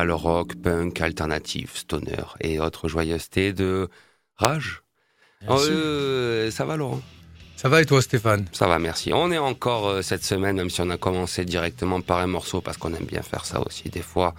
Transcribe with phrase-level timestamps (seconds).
[0.00, 3.88] Métal, rock, punk, alternative, stoner et autres joyeusetés de
[4.36, 4.82] Rage.
[5.48, 7.00] Euh, ça va Laurent?
[7.56, 8.46] Ça va et toi Stéphane?
[8.52, 9.12] Ça va, merci.
[9.12, 12.60] On est encore euh, cette semaine, même si on a commencé directement par un morceau,
[12.62, 14.34] parce qu'on aime bien faire ça aussi des fois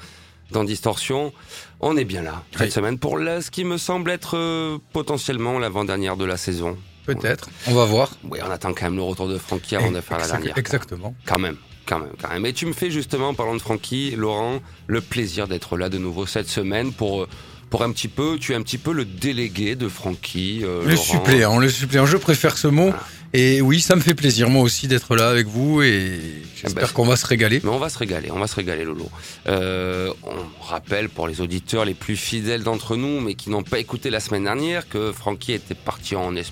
[0.51, 1.31] dans Distorsion.
[1.79, 2.71] On est bien là cette Oui.
[2.71, 6.77] semaine pour ce qui me semble être euh, potentiellement l'avant-dernière de la saison.
[7.05, 8.11] Peut-être, on va voir.
[8.23, 10.57] Oui, on attend quand même le retour de Francky avant de faire la dernière.
[10.57, 11.15] Exactement.
[11.25, 11.57] Quand même,
[11.91, 12.45] quand même, quand même.
[12.45, 15.97] Et tu me fais justement, en parlant de Francky, Laurent, le plaisir d'être là de
[15.97, 17.27] nouveau cette semaine pour, euh,
[17.69, 20.61] pour un petit peu, tu es un petit peu le délégué de Francky.
[20.63, 21.03] euh, Le Laurent.
[21.03, 22.83] suppléant, le suppléant, je préfère ce mot.
[22.85, 23.03] Voilà.
[23.33, 26.87] Et oui, ça me fait plaisir moi aussi d'être là avec vous et Eh j'espère
[26.87, 27.61] ben, qu'on va se régaler.
[27.63, 29.09] Mais on va se régaler, on va se régaler, Lolo.
[29.47, 33.79] Euh, on rappelle pour les auditeurs les plus fidèles d'entre nous, mais qui n'ont pas
[33.79, 36.43] écouté la semaine dernière, que Francky était parti en, es-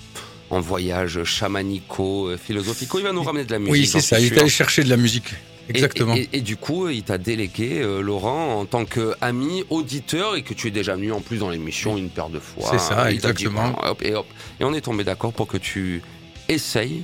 [0.50, 2.98] en voyage chamanico, euh, philosophico.
[2.98, 3.72] Il va nous ramener de la musique.
[3.72, 5.32] Oui, c'est ça, il est allé chercher de la musique.
[5.68, 6.14] Exactement.
[6.16, 10.42] Et, et- et du coup, il t'a délégué, euh, Laurent, en tant qu'ami, auditeur, et
[10.42, 12.68] que tu es déjà venu en plus dans l'émission une paire de fois.
[12.72, 13.68] C'est ça, dit, exactement.
[13.70, 14.26] bon, hop, et, hop.
[14.58, 16.02] et on est tombé d'accord pour que tu
[16.48, 17.02] essayes,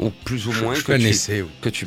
[0.00, 1.48] ou plus ou moins je que tu, essai, oui.
[1.60, 1.86] que tu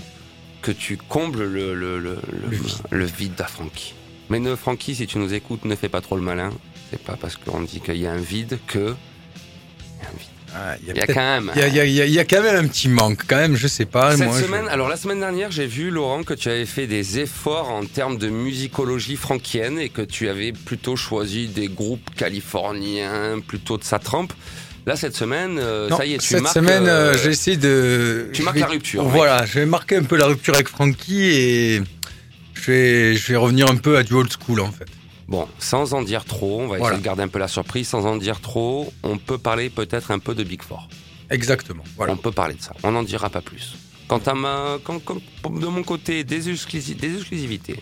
[0.62, 2.48] que tu combles le, le, le, le,
[2.92, 3.16] Le vide.
[3.18, 3.94] vide à Francky.
[4.30, 6.52] Mais ne, Francky, si tu nous écoutes, ne fais pas trop le malin.
[6.92, 8.78] C'est pas parce qu'on dit qu'il y a un vide que.
[8.80, 10.28] Il y a un vide.
[10.54, 11.52] Ah, il y a y quand même.
[11.56, 14.18] il y y y a- quand un petit manque, quand même, je sais pas.
[14.18, 16.88] Cette moi, je- semaine, alors la semaine dernière, j'ai vu Laurent que tu avais fait
[16.88, 22.10] des efforts en termes de musicologie franquienne et que tu avais plutôt choisi des groupes
[22.18, 24.34] californiens, plutôt de sa trempe.
[24.86, 26.56] Là, cette semaine, euh, Non, ça y est, tu cette marques.
[26.56, 28.30] semaine, euh, euh, j'ai essayé de.
[28.34, 29.12] tu marques vais- la rupture, mec.
[29.14, 31.82] Voilà, je vais marquer un peu la rupture avec Frankie et
[32.56, 34.86] je vais, je vais revenir un peu à du old school en fait.
[35.28, 36.98] Bon, sans en dire trop, on va essayer Voilà.
[36.98, 37.88] de garder un peu la surprise.
[37.88, 40.88] Sans en dire trop, on peut parler peut-être un peu de Big Four.
[41.30, 41.84] Exactement.
[41.96, 42.14] Voilà.
[42.14, 42.74] On peut parler de ça.
[42.84, 43.76] On n'en dira pas plus.
[44.08, 47.78] Quant à ma, quand, quand- de mon côté, des, exclusi- des exclusivités.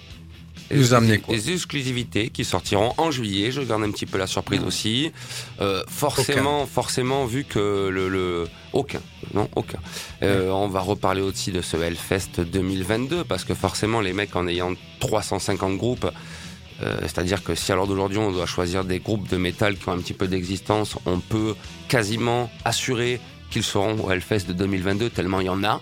[0.72, 3.52] Nous exclusi- amener quoi Des exclusivités qui sortiront en juillet.
[3.52, 5.12] Je garde un petit peu la surprise aussi.
[5.62, 9.02] Euh, forcément, forcément, vu que le, le- aucun,
[9.34, 9.80] non, aucun.
[10.22, 14.46] Euh, On va reparler aussi de ce Hellfest 2022 parce que forcément, les mecs en
[14.48, 16.06] ayant 350 groupes.
[16.82, 19.88] Euh, C'est-à-dire que si à l'heure d'aujourd'hui on doit choisir des groupes de métal qui
[19.90, 21.56] ont un petit peu d'existence, on peut
[21.88, 23.20] quasiment assurer
[23.50, 25.82] qu'ils seront au Hellfest de 2022 tellement il y en a.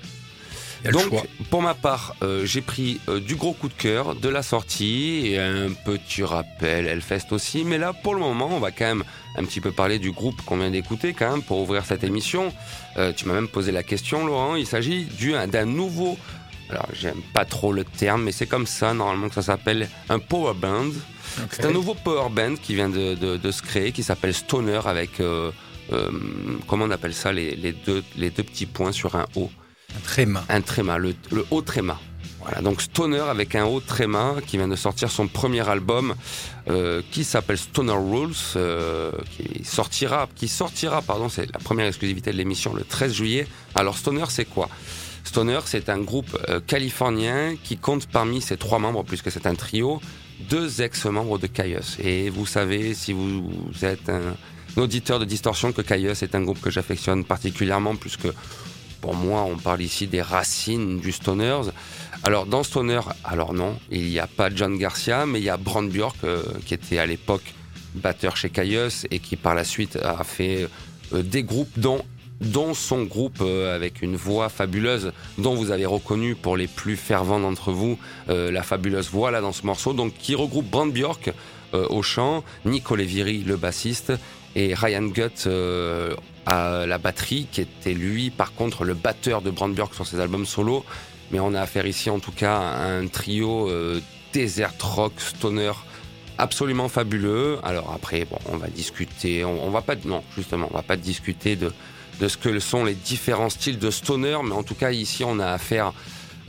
[0.85, 1.11] Y Donc,
[1.49, 5.23] pour ma part, euh, j'ai pris euh, du gros coup de cœur, de la sortie
[5.25, 7.63] et un petit rappel Hellfest aussi.
[7.65, 9.03] Mais là, pour le moment, on va quand même
[9.37, 12.53] un petit peu parler du groupe qu'on vient d'écouter quand même pour ouvrir cette émission.
[13.15, 14.55] Tu m'as même posé la question, Laurent.
[14.55, 16.17] Il s'agit du- d'un nouveau.
[16.69, 20.19] Alors, j'aime pas trop le terme, mais c'est comme ça normalement que ça s'appelle un
[20.19, 20.89] power band.
[21.51, 24.81] C'est un nouveau power band qui vient de, de- de se créer, qui s'appelle Stoner
[24.85, 25.51] avec euh,
[25.93, 26.09] euh,
[26.67, 29.49] comment on appelle ça les, les deux les deux petits points sur un O
[29.95, 30.43] Un tréma.
[30.49, 31.99] un tréma, le, le haut tréma.
[32.41, 36.15] Voilà, donc Stoner avec un haut tréma qui vient de sortir son premier album
[36.69, 42.31] euh, qui s'appelle Stoner Rules, euh, qui sortira, qui sortira, pardon, c'est la première exclusivité
[42.31, 43.47] de l'émission le 13 juillet.
[43.75, 44.69] Alors Stoner, c'est quoi?
[45.27, 49.55] Stoner, c'est un groupe euh, californien qui compte parmi ses trois membres, puisque c'est un
[49.55, 50.01] trio,
[50.49, 51.97] deux ex-membres de Caius.
[51.99, 53.51] Et vous savez, si vous
[53.83, 54.35] êtes un,
[54.77, 58.29] auditeur de Distorsion, que Caius est un groupe que j'affectionne particulièrement, puisque
[59.01, 61.71] pour moi, on parle ici des racines du Stoners.
[62.23, 65.57] Alors, dans Stoner, alors non, il n'y a pas John Garcia, mais il y a
[65.57, 67.53] Brand Bjork, euh, qui était à l'époque
[67.95, 70.67] batteur chez Caius et qui par la suite a fait
[71.13, 72.01] euh, des groupes dont
[72.41, 76.95] dont son groupe euh, avec une voix fabuleuse dont vous avez reconnu pour les plus
[76.95, 77.97] fervents d'entre vous
[78.29, 81.31] euh, la fabuleuse voix là dans ce morceau donc qui regroupe Brand Bjork
[81.73, 84.13] euh, au chant, Nico Leviri le bassiste
[84.55, 86.15] et Ryan Gutt euh,
[86.45, 90.19] à la batterie qui était lui par contre le batteur de Brand Bjork sur ses
[90.19, 90.85] albums solo
[91.31, 93.99] mais on a affaire ici en tout cas à un trio euh,
[94.33, 95.71] desert rock stoner
[96.37, 97.57] absolument fabuleux.
[97.63, 100.95] Alors après, bon, on va discuter, on, on va pas, non, justement, on va pas
[100.95, 101.71] discuter de,
[102.19, 105.39] de ce que sont les différents styles de stoner, mais en tout cas ici, on
[105.39, 105.93] a affaire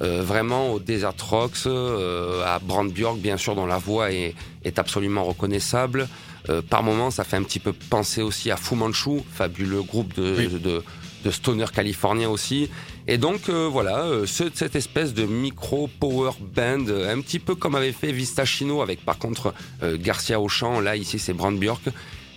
[0.01, 4.35] euh, vraiment au Desert Rocks, euh, à Brand Bjork, bien sûr, dont la voix est,
[4.65, 6.09] est absolument reconnaissable.
[6.49, 10.15] Euh, par moments, ça fait un petit peu penser aussi à Fu Manchu, fabuleux groupe
[10.15, 10.49] de, Oui.
[10.49, 10.83] de,
[11.25, 12.71] de stoner californien aussi.
[13.09, 17.55] Et donc euh, voilà, euh, ce- cette espèce de micro power band, un petit peu
[17.57, 20.79] comme avait fait Vista Chino avec par contre euh, Garcia au chant.
[20.81, 21.83] Là ici c'est Brand Bjork.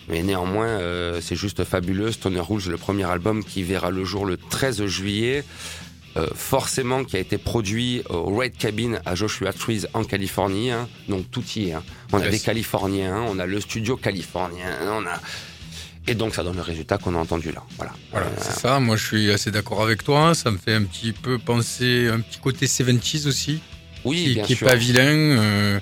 [0.09, 2.11] Mais néanmoins, euh, c'est juste fabuleux.
[2.11, 5.43] Stoner Rouge, le premier album qui verra le jour le 13 juillet.
[6.17, 10.69] Euh, forcément, qui a été produit au Red Cabin à Joshua Trees en Californie.
[10.71, 10.89] hein.
[11.07, 11.73] Donc tout y est.
[11.73, 11.83] hein.
[12.11, 13.25] On a des Californiens, hein.
[13.29, 15.21] on a le studio californien, on a.
[16.07, 17.63] Et donc ça donne le résultat qu'on a entendu là.
[17.77, 17.93] Voilà.
[18.11, 18.79] Voilà, Euh, c'est ça.
[18.81, 20.35] Moi, je suis assez d'accord avec toi.
[20.35, 23.61] Ça me fait un petit peu penser, un petit côté 70s aussi.
[24.03, 24.67] Oui, qui, bien qui est sûr.
[24.67, 25.79] pas vilain, euh,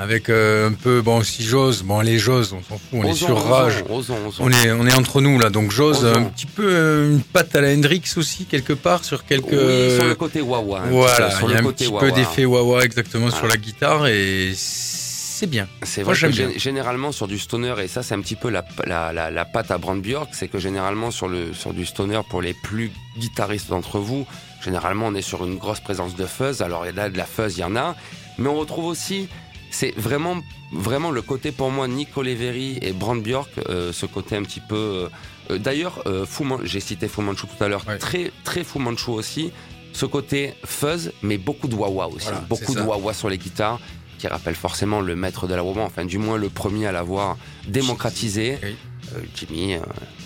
[0.00, 3.14] avec euh, un peu, bon, si j'ose, bon, les j'ose, on s'en fout, on est
[3.14, 3.82] sur rage.
[3.90, 4.16] osons.
[4.38, 7.54] On est, on est entre nous là, donc j'ose un petit peu euh, une patte
[7.56, 9.46] à la Hendrix aussi quelque part sur quelques.
[9.52, 10.80] Oui, sur le côté wawa.
[10.80, 12.00] un petit voilà, il y a un petit wawa.
[12.00, 13.54] peu d'effet wawa exactement sur Voilà.
[13.54, 15.68] la guitare et c'est bien.
[15.84, 16.48] C'est Moi, vrai j'aime que bien.
[16.48, 19.44] gé- généralement sur du stoner, et ça c'est un petit peu la, la, la, la
[19.44, 22.90] patte à Brand Bjork, c'est que généralement sur, le, sur du stoner, pour les plus
[23.18, 24.26] guitaristes d'entre vous,
[24.64, 26.60] généralement on est sur une grosse présence de fuzz.
[26.62, 27.94] Alors là, de la fuzz, il y en a.
[28.38, 29.28] Mais on retrouve aussi,
[29.70, 30.36] c'est vraiment,
[30.72, 34.60] vraiment le côté pour moi, Nico Leveri et Brand Bjork, euh, ce côté un petit
[34.60, 34.74] peu...
[34.76, 35.08] euh,
[35.50, 36.24] euh, D'ailleurs, euh,
[36.64, 37.98] j'ai cité Fu Manchu tout à l'heure, Ouais.
[37.98, 39.50] très, très Fu Manchu aussi.
[39.94, 42.24] Ce côté fuzz, mais beaucoup de wah aussi.
[42.26, 42.84] Voilà, beaucoup de ça.
[42.86, 43.80] wah sur les guitares
[44.18, 47.36] qui rappelle forcément le maître de la wah enfin du moins le premier à l'avoir
[47.66, 48.76] démocratisé, Oui.
[49.16, 49.76] Euh, Jimmy,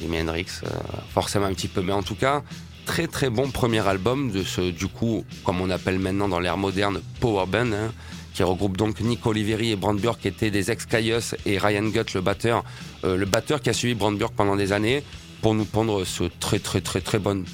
[0.00, 0.68] Jimi Hendrix, euh,
[1.14, 2.42] forcément un petit peu, mais en tout cas
[2.84, 6.56] très très bon premier album de ce du coup comme on appelle maintenant dans l'ère
[6.56, 7.92] moderne power band, hein,
[8.34, 11.84] qui regroupe donc Nick Oliveri et Brand Bjork qui étaient des ex Caius et Ryan
[11.84, 12.64] Gutt le batteur,
[13.04, 15.02] euh, le batteur qui a suivi Brand Bjork pendant des années
[15.42, 17.44] pour nous pondre ce très très très très bon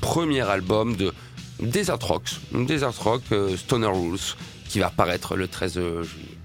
[0.00, 1.12] premier album de
[1.60, 4.18] Desert Rocks, Desert Rock euh, Stoner Rules
[4.68, 6.36] qui va paraître le 13 juillet.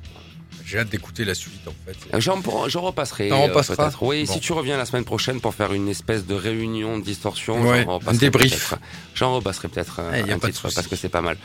[0.64, 1.98] J'ai hâte d'écouter la suite en fait.
[2.22, 3.28] J'en, j'en repasserai.
[3.28, 4.04] T'en euh, repasseras peut-être.
[4.04, 4.32] Oui, Bon.
[4.34, 7.84] si tu reviens la semaine prochaine pour faire une espèce de réunion de distorsion, Ouais,
[7.84, 8.70] j'en un repasserai débrief.
[8.70, 8.82] peut-être.
[9.14, 11.36] J'en repasserai peut-être euh, Eh, y a un pas titre parce que c'est pas mal.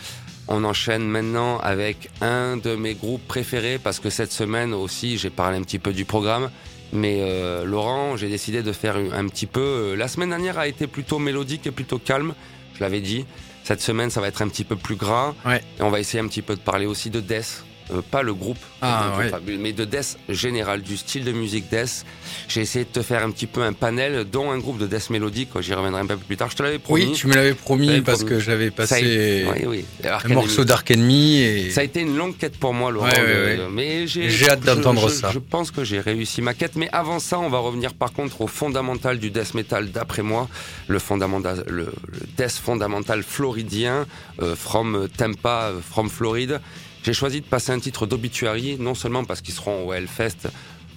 [0.48, 5.30] On enchaîne maintenant avec un de mes groupes préférés parce que cette semaine aussi j'ai
[5.30, 6.50] parlé un petit peu du programme.
[6.92, 9.60] Mais euh, Laurent, j'ai décidé de faire un petit peu.
[9.60, 12.32] euh, la semaine dernière a été plutôt mélodique et plutôt calme,
[12.74, 13.26] je l'avais dit.
[13.64, 15.34] Cette semaine, ça va être un petit peu plus gras.
[15.44, 15.60] Ouais.
[15.80, 17.65] Et on va essayer un petit peu de parler aussi de Death.
[17.92, 19.30] Euh, pas le groupe, Ah, ouais.
[19.58, 22.04] Mais de Death général, du style de musique Death.
[22.48, 25.10] J'ai essayé de te faire un petit peu un panel, dont un groupe de Death
[25.10, 25.50] mélodique.
[25.60, 26.50] J'y reviendrai un peu plus tard.
[26.50, 27.04] Je te l'avais promis.
[27.04, 28.30] Oui, tu me l'avais promis parce promis.
[28.30, 30.08] que j'avais Ça a passé oui, oui.
[30.24, 33.06] un morceau d'Ark Enemy et Ça a été une longue quête pour moi, Laurent.
[33.06, 33.68] Ouais, ouais, ouais.
[33.70, 35.30] Mais j'ai, hâte d'entendre ça.
[35.32, 36.74] Je pense que j'ai réussi ma quête.
[36.76, 40.48] Mais avant ça, on va revenir par contre au fondamental du death metal d'après moi,
[40.88, 44.06] le fondamental, le, le death fondamental floridien,
[44.42, 46.60] euh, from Tampa, euh, from Floride.
[47.06, 50.48] J'ai choisi de passer un titre d'obituary, non seulement parce qu'ils seront au Hellfest,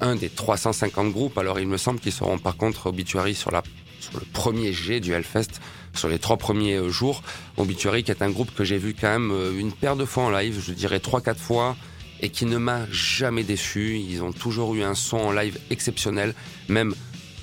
[0.02, 1.38] un des 350 groupes.
[1.38, 3.62] Alors il me semble qu'ils seront par contre obituary sur la
[4.00, 5.62] sur le premier G du Hellfest,
[5.94, 7.22] sur les trois premiers euh, jours.
[7.58, 10.24] Obituary qui est un groupe que j'ai vu quand même euh, une paire de fois
[10.24, 11.78] en live, je dirais trois quatre fois,
[12.22, 14.00] et qui ne m'a jamais déçu.
[14.00, 16.34] Ils ont toujours eu un son en live exceptionnel,
[16.70, 16.96] même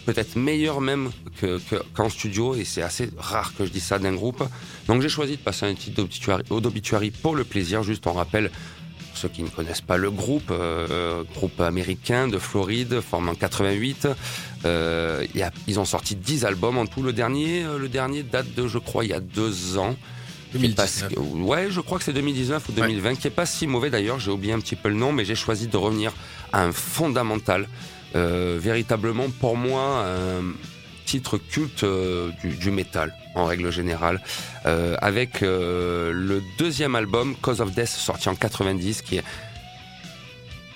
[0.07, 1.11] peut-être meilleur même
[1.41, 4.43] que, que- qu'en studio, et c'est assez rare que je dise ça d'un groupe.
[4.89, 5.97] Donc j'ai choisi de passer un titre
[6.61, 8.51] d'obituary, pour le plaisir, juste en rappel.
[8.51, 13.35] pour Ceux qui ne connaissent pas le groupe, euh, groupe américain de Floride, formé en
[13.35, 14.09] 88,
[14.65, 17.03] euh, il y a- ils ont sorti 10 albums en tout.
[17.03, 19.97] Le dernier, euh, le dernier date de, je crois, il y a deux ans.
[20.53, 21.45] Qui est pas si- 2019.
[21.49, 24.21] ouais, je crois que c'est 2019 ou 2020, qui est pas si mauvais d'ailleurs.
[24.21, 26.13] J'ai oublié un petit peu le nom, mais j'ai choisi de revenir
[26.53, 27.69] à un fondamental,
[28.15, 30.43] véritablement pour moi un
[31.07, 34.21] titre culte euh, du, du métal en règle générale,
[34.67, 39.25] euh, avec euh, le deuxième album Cause of Death sorti en 90, qui est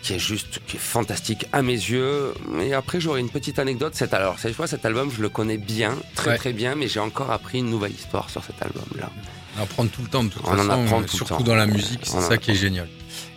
[0.03, 2.33] qui est juste, qui est fantastique à mes yeux.
[2.63, 3.95] Et après, j'aurai une petite anecdote.
[3.95, 6.37] Cet, alors, cette fois, cet album, je le connais bien, très Ouais.
[6.39, 9.11] très bien, mais j'ai encore appris une nouvelle histoire sur cet album-là.
[9.59, 11.41] On apprend tout le temps de toute On en façon, apprend euh, le surtout temps.
[11.43, 12.89] dans la musique, c'est en ça qui est génial.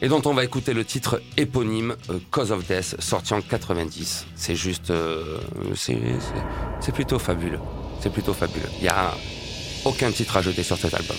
[0.01, 4.25] Et dont on va écouter le titre éponyme, euh, Cause of Death, sorti en 90.
[4.35, 5.39] C'est juste, euh,
[5.75, 6.43] c'est, c'est-
[6.81, 7.59] c'est plutôt fabuleux.
[8.01, 8.69] C'est plutôt fabuleux.
[8.79, 9.13] Il y a
[9.85, 11.17] aucun titre à jeter sur cet album.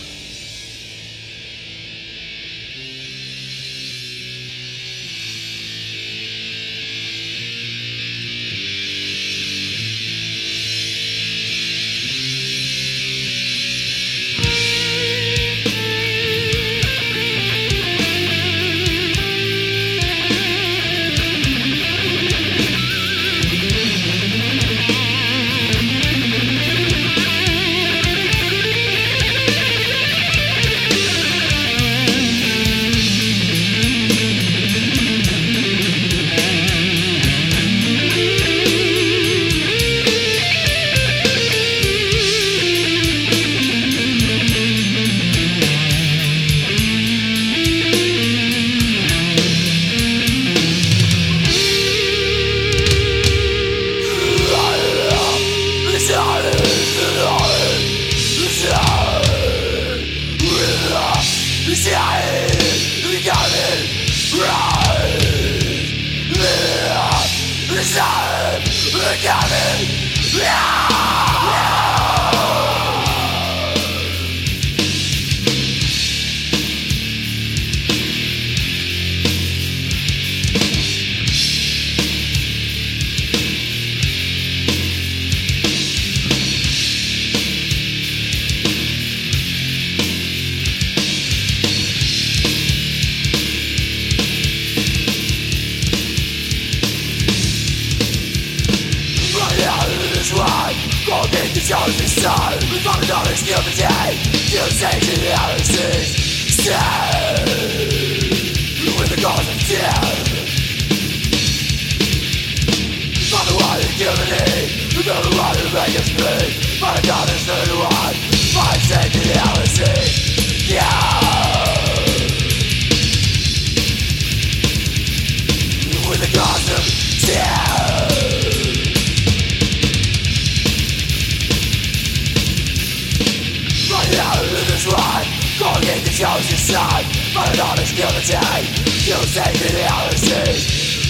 [137.61, 138.67] an You guillotine
[139.07, 140.59] Using the honesty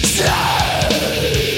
[0.03, 1.54] Stay.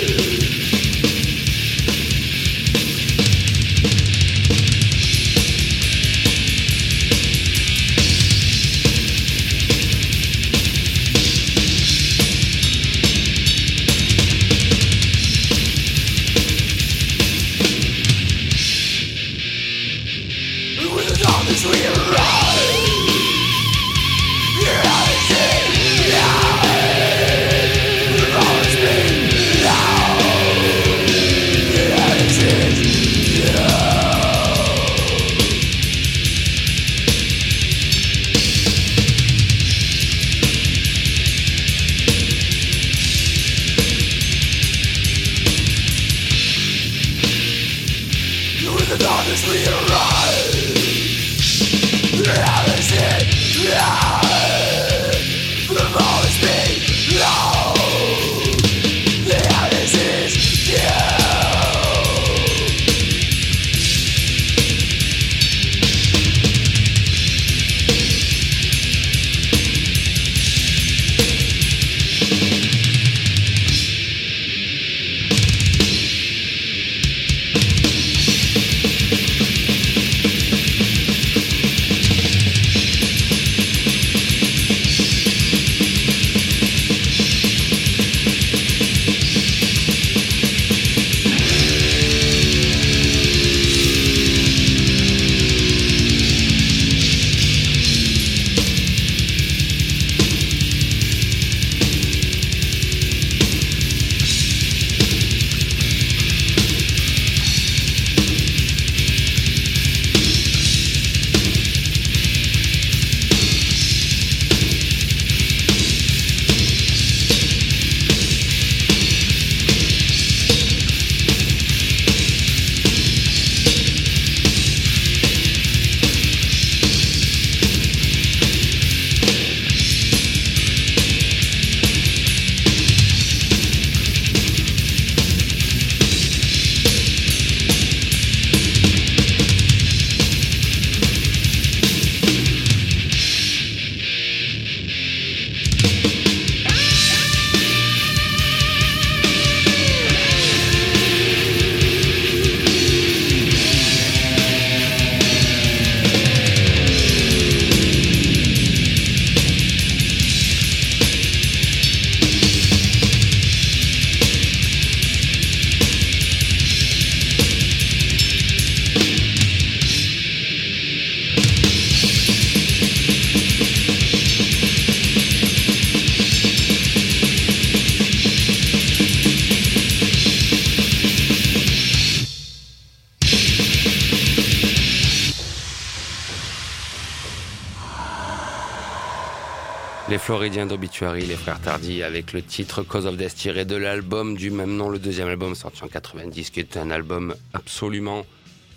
[190.49, 194.77] D'Obituary, les frères Tardy, avec le titre Cause of Death tiré de l'album du même
[194.77, 198.25] nom, le deuxième album sorti en 90, qui est un album absolument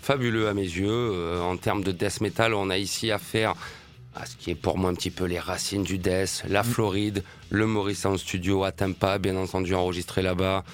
[0.01, 0.89] fabuleux à mes yeux.
[0.89, 3.53] Euh, en termes de death metal, on a ici affaire
[4.15, 7.23] à ce qui est pour moi un petit peu les racines du death, la Floride,
[7.49, 10.65] le Morrison Studio à Tampa, bien entendu enregistré là-bas,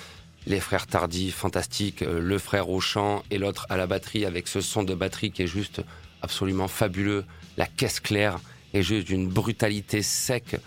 [0.48, 4.48] les frères Tardy, fantastiques, euh, le frère au chant et l'autre à la batterie avec
[4.48, 5.84] ce son de batterie qui est juste
[6.24, 7.24] absolument fabuleux,
[7.56, 8.40] la caisse claire
[8.74, 10.58] et juste d'une brutalité sec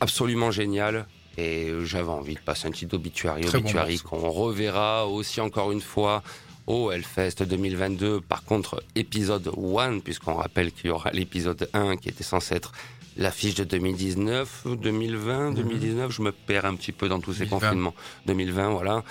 [0.00, 1.06] absolument géniale.
[1.36, 6.22] Et j'avais envie de passer un petit obituary, obituary qu'on reverra aussi encore une fois
[6.66, 8.20] au Hellfest 2022.
[8.20, 12.72] Par contre, épisode 1, puisqu'on rappelle qu'il y aura l'épisode 1 qui était censé être
[13.16, 17.94] l'affiche de 2019, 2020, 2019, je me perds un petit peu dans tous ces confinements.
[18.26, 19.04] 2020, voilà.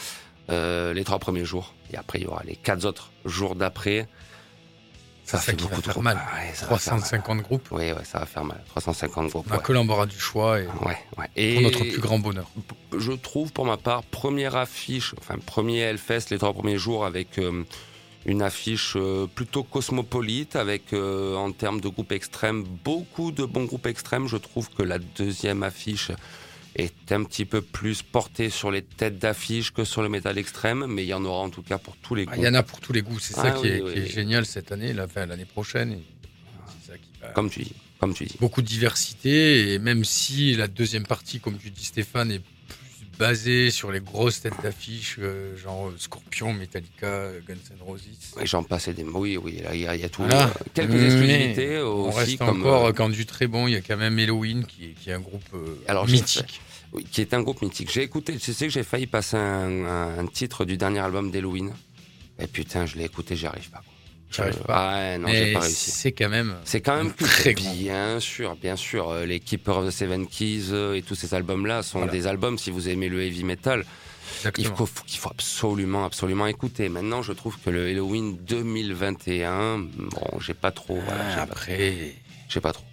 [0.50, 1.74] Euh, les trois premiers jours.
[1.92, 4.08] Et après, il y aura les quatre autres jours d'après.
[5.26, 6.20] Ça, fait beaucoup trop mal.
[6.62, 7.68] 350 groupes.
[7.72, 8.62] Oui, ouais, ça va faire mal.
[8.68, 9.48] 350 groupes.
[9.50, 10.68] On a que l'embarras du choix et,
[11.36, 12.50] et, pour notre plus grand bonheur.
[12.98, 17.38] Je trouve, pour ma part, première affiche, enfin premier Hellfest, les trois premiers jours avec
[17.40, 17.64] euh,
[18.26, 23.66] une affiche euh, plutôt cosmopolite avec, euh, en termes de groupes extrêmes, beaucoup de bons
[23.66, 24.28] groupes extrêmes.
[24.28, 26.12] Je trouve que la deuxième affiche
[26.76, 30.86] est un petit peu plus portée sur les têtes d'affiche que sur le métal extrême,
[30.88, 32.42] mais il y en aura en tout cas pour tous les Ah, goûts.
[32.42, 33.20] Il y en a pour tous les goûts.
[33.20, 35.92] C'est Ah ça qui oui, est, oui, qui est génial cette année, l'année prochaine.
[35.94, 36.04] et
[36.82, 38.36] c'est ça qui va- Comme tu dis, comme tu dis.
[38.40, 39.74] Beaucoup de diversité.
[39.74, 42.42] Et même si la deuxième partie, comme tu dis, Stéphane, est
[43.18, 48.02] basée sur les grosses têtes d'affiche, euh, genre euh, Scorpion, Metallica, Guns N' Roses.
[48.42, 49.04] Et j'en passais des.
[49.04, 50.24] Oui, oui, là, il y, y a tout.
[50.24, 50.48] Voilà.
[50.48, 52.18] euh, quelques exclusivités On aussi.
[52.20, 54.86] reste comme, encore, euh, quand du très bon, il y a quand même Halloween qui
[54.86, 56.60] est, qui est un groupe euh, Alors, mythique.
[56.92, 57.92] Oui, qui est un groupe mythique.
[57.92, 61.32] J'ai écouté, je sais que j'ai failli passer un, un- un titre du dernier album
[61.32, 61.72] d'Halloween.
[62.40, 63.78] Et putain, je l'ai écouté, j'y arrive pas.
[63.80, 63.93] quoi.
[64.34, 64.90] J'y arrive Euh, pas.
[64.92, 65.92] Ah non, j'ai pas réussi.
[65.92, 66.56] c'est quand même.
[66.66, 69.10] C'est quand même très bien sûr, bien sûr.
[69.10, 72.12] euh, Les Keeper of the Seven Keys euh, et tous ces albums-là sont Voilà.
[72.12, 73.86] des albums, si vous aimez le heavy metal,
[74.58, 76.90] il faut, qu'il faut absolument, absolument écouter.
[76.90, 82.16] Maintenant, je trouve que le Halloween 2021, bon, j'ai pas trop, voilà, j'ai pas- après,
[82.74, 82.84] trop.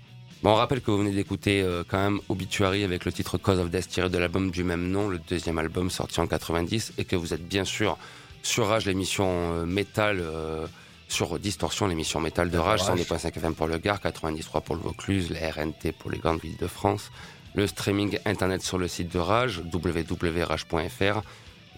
[0.43, 3.59] Bon, on rappelle que vous venez d'écouter euh, quand même Obituary avec le titre Cause
[3.59, 7.05] of Death tiré de l'album du même nom, le deuxième album sorti en 90, et
[7.05, 7.99] que vous êtes bien sûr
[8.43, 10.67] sur Rage, l'émission euh, métal, euh,
[11.13, 13.01] sur Distorsion, l'émission métal de Rage, Rage.
[13.01, 16.57] 102.5 FM pour le Gard, 93 pour le Vaucluse, la RNT pour les grandes villes
[16.57, 17.11] de France,
[17.55, 21.23] le streaming internet sur le site de Rage, www.rage.fr.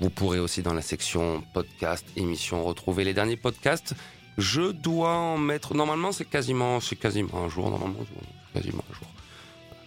[0.01, 3.95] Vous pourrez aussi dans la section podcast, émission, retrouver les derniers podcasts.
[4.39, 5.75] Je dois en mettre.
[5.75, 7.71] Normalement, c'est quasiment, c'est quasiment un jour.
[7.71, 9.12] Normalement, c'est quasiment un jour.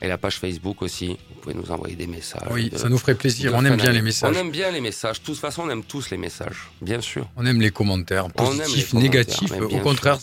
[0.01, 1.08] Et la page Facebook aussi.
[1.29, 2.41] Vous pouvez nous envoyer des messages.
[2.51, 3.51] oui, de- ça nous ferait plaisir.
[3.51, 4.36] de On aime bien les messages.
[4.36, 5.19] On aime bien les messages.
[5.21, 6.69] De toute façon, on aime tous les messages.
[6.81, 7.27] Bien sûr.
[7.38, 9.51] On aime les commentaires, On les positifs, commentaires, négatifs.
[9.62, 10.17] Au contraire,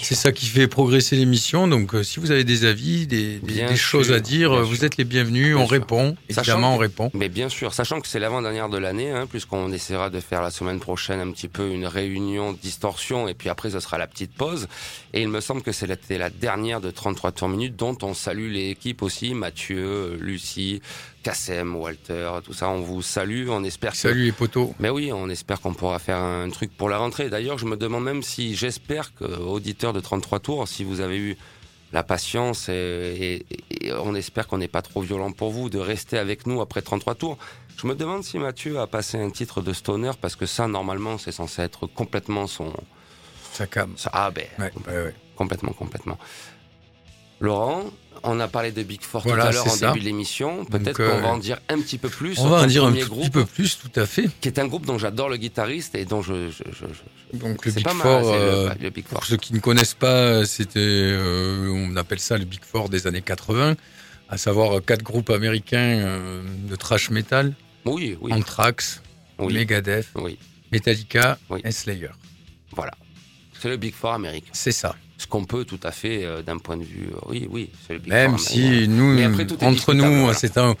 [0.00, 1.68] c'est ça qui fait progresser l'émission.
[1.68, 4.64] Donc, euh, si vous avez des avis, des, des- Bien des choses sûr, à dire,
[4.64, 4.84] vous sûr.
[4.84, 5.54] êtes les bienvenus.
[5.54, 5.70] Bien on sûr.
[5.72, 6.16] répond.
[6.28, 7.10] Évidemment, on que- répond.
[7.14, 10.50] Mais bien sûr, sachant que c'est l'avant-dernière de l'année, hein, puisqu'on essaiera de faire la
[10.50, 14.32] semaine prochaine un petit peu une réunion distorsion, et puis après ce sera la petite
[14.34, 14.68] pause.
[15.14, 18.50] Et il me semble que c'était la dernière de 33 tours minutes, dont on salue
[18.52, 20.80] l'équipe aussi, Mathieu, Lucie,
[21.22, 22.68] Kassem, Walter, tout ça.
[22.68, 23.98] On vous salue, on espère que...
[23.98, 24.72] Salut les potos.
[24.78, 27.28] Mais oui, on espère qu'on pourra faire un truc pour la rentrée.
[27.30, 31.18] D'ailleurs, je me demande même si, j'espère que, auditeurs de 33 tours, si vous avez
[31.18, 31.36] eu
[31.92, 33.44] la patience et,
[33.80, 36.60] et- et on espère qu'on n'est pas trop violent pour vous de rester avec nous
[36.60, 37.38] après 33 tours.
[37.80, 41.16] Je me demande si Mathieu a passé un titre de stoner parce que ça, normalement,
[41.16, 42.72] c'est censé être complètement son.
[43.54, 43.94] Ça calme.
[43.96, 45.14] ça- ah ben, Ouais, ouais, ouais.
[45.34, 46.18] complètement, complètement.
[47.40, 47.84] Laurent,
[48.22, 49.88] on a parlé de Big Four Voilà, tout à l'heure en ça.
[49.88, 50.64] début de l'émission.
[50.64, 52.38] Peut-être Donc, qu'on euh, va en dire un petit peu plus.
[52.38, 54.28] On va en dire un petit peu plus, tout à fait.
[54.40, 56.86] qui est un groupe dont j'adore le guitariste et dont je, je, je-
[57.32, 59.18] je- Donc, le Big pas Four, euh, le, Big Four.
[59.20, 63.06] Pour ceux qui ne connaissent pas, c'était, euh, on appelle ça le Big Four des
[63.06, 63.76] années 80,
[64.28, 67.54] à savoir quatre groupes américains euh, de thrash metal,
[67.84, 69.02] Oui, oui, Anthrax,
[69.38, 70.38] oui, Megadeth, oui,
[70.72, 71.60] Metallica Oui.
[71.64, 72.10] et Slayer.
[72.72, 72.92] voilà.
[73.60, 74.50] C'est le Big Four américain.
[74.52, 74.94] C'est ça.
[75.18, 77.98] Ce qu'on peut tout à fait, euh, d'un point de vue, euh, oui, oui, le
[78.06, 80.34] Même si nous, après, tout est entre nous, voilà.
[80.34, 80.76] c'est un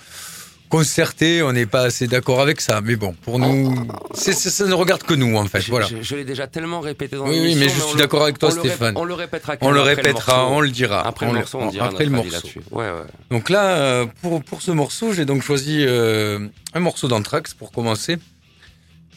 [0.68, 2.80] concerté, on n'est pas assez d'accord avec ça.
[2.82, 3.74] Mais bon, pour nous,
[4.14, 5.60] c'est- ça ne regarde que nous, en fait.
[5.62, 5.86] Je, voilà.
[5.86, 8.50] je- je l'ai déjà tellement répété dans Oui, oui, mais je suis d'accord avec toi,
[8.50, 8.94] on le rép- Stéphane.
[8.96, 9.56] On le répétera.
[9.62, 11.06] On le répétera, on le dira.
[11.06, 12.38] Après On le morceau, on dira après le morceau.
[12.70, 12.92] Ouais, ouais.
[13.30, 17.72] Donc là, euh, pour, pour ce morceau, j'ai donc choisi euh, un morceau d'Anthrax pour
[17.72, 18.18] commencer,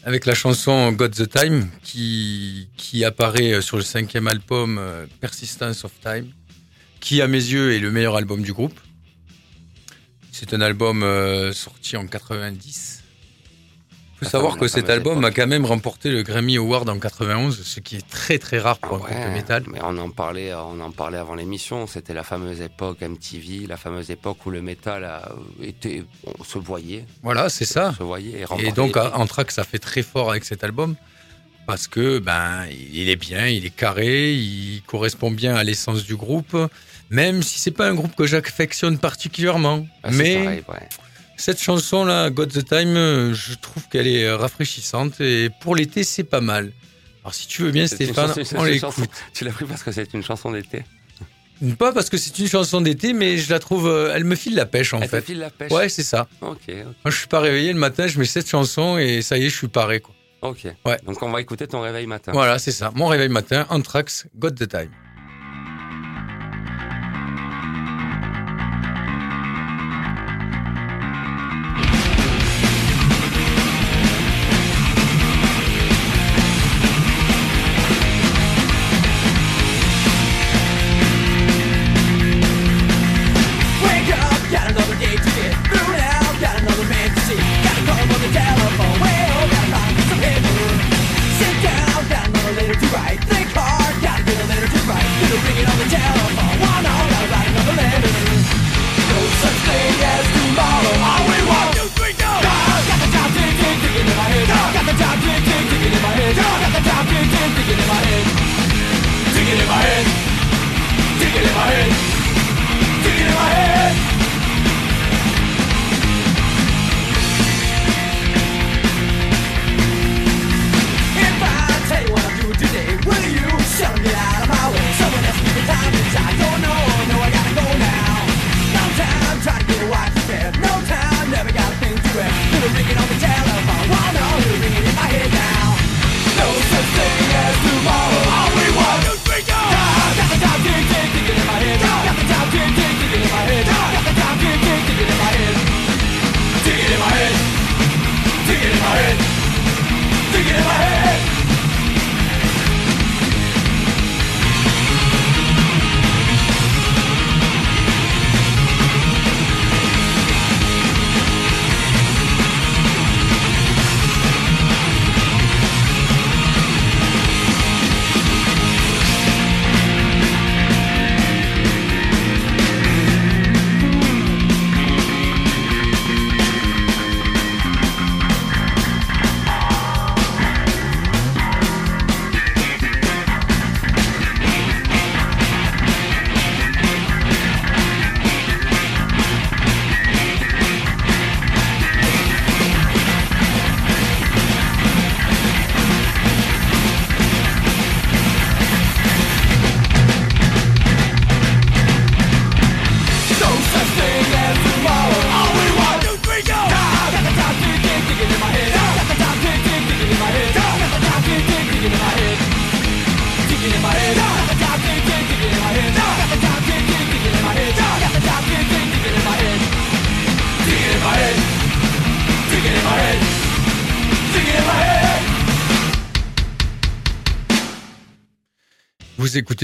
[0.04, 5.06] avec la chanson God the Time, qui, qui apparaît euh, sur le cinquième album euh,
[5.20, 6.32] Persistence of Time,
[7.00, 8.80] qui à mes yeux est le meilleur album du groupe.
[10.32, 13.01] C'est un album euh, sorti en 90.
[14.22, 15.32] Il faut La savoir que cet album époque.
[15.32, 18.78] a quand même remporté le Grammy Award en 91, ce qui est très très rare
[18.78, 19.64] pour un Ah groupe de métal.
[19.68, 21.88] Mais on en parlait, on en parlait avant l'émission.
[21.88, 25.32] C'était la fameuse époque MTV, la fameuse époque où le métal a
[25.64, 26.04] été,
[26.40, 27.94] on se voyait, Voilà, c'est ça.
[27.98, 28.96] se voyait et, Et donc.
[28.98, 30.96] Anthrax, ça fait très fort avec cet album
[31.68, 36.16] parce que ben il est bien, il est carré, il correspond bien à l'essence du
[36.16, 36.56] groupe,
[37.10, 39.86] même si c'est pas un groupe que j'affectionne particulièrement.
[40.04, 40.90] Ah, Mais pareil, ouais.
[41.42, 45.76] Cette chanson là, God the Time, euh, je trouve qu'elle est euh, rafraîchissante et pour
[45.76, 46.72] l'été c'est pas mal.
[47.24, 49.10] Alors si tu veux bien Stéphane, chanson- on l'écoute.
[49.34, 50.84] Tu l'as pris parce que c'est une chanson d'été.
[51.78, 54.56] Pas parce que c'est une chanson d'été, mais je la trouve, euh, elle me file
[54.56, 55.22] la pêche en Elle fait.
[55.22, 55.72] file la pêche.
[55.72, 56.28] Ouais, c'est ça.
[56.42, 56.74] Ok, ok.
[56.74, 59.50] Moi je suis pas réveillé le matin, je mets cette chanson et ça y est,
[59.50, 60.16] je suis paré quoi.
[60.42, 60.66] ok.
[60.86, 60.98] Ouais.
[61.06, 62.32] Donc on va écouter ton réveil matin.
[62.34, 62.92] Voilà, c'est ça.
[62.96, 64.90] Mon réveil matin, Anthrax, God the Time.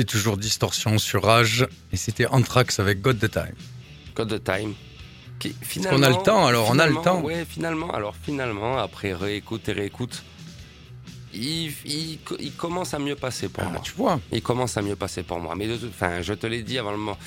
[0.08, 3.54] Toujours Distorsion sur Rage et c'était Anthrax avec God the Time.
[4.16, 4.74] Code de Time.
[5.38, 5.54] Qui,
[5.88, 7.22] qu'on a le temps, alors, on a le finalement, temps.
[7.22, 10.24] Ouais, finalement, alors finalement, après réécoute et réécoute,
[11.34, 13.82] il, il, il commence à mieux passer pour Ah, moi.
[13.84, 14.20] tu vois.
[14.32, 15.54] Il commence à mieux passer pour moi.
[15.56, 17.18] Mais de toute- enfin, je te l'ai dit avant le moment.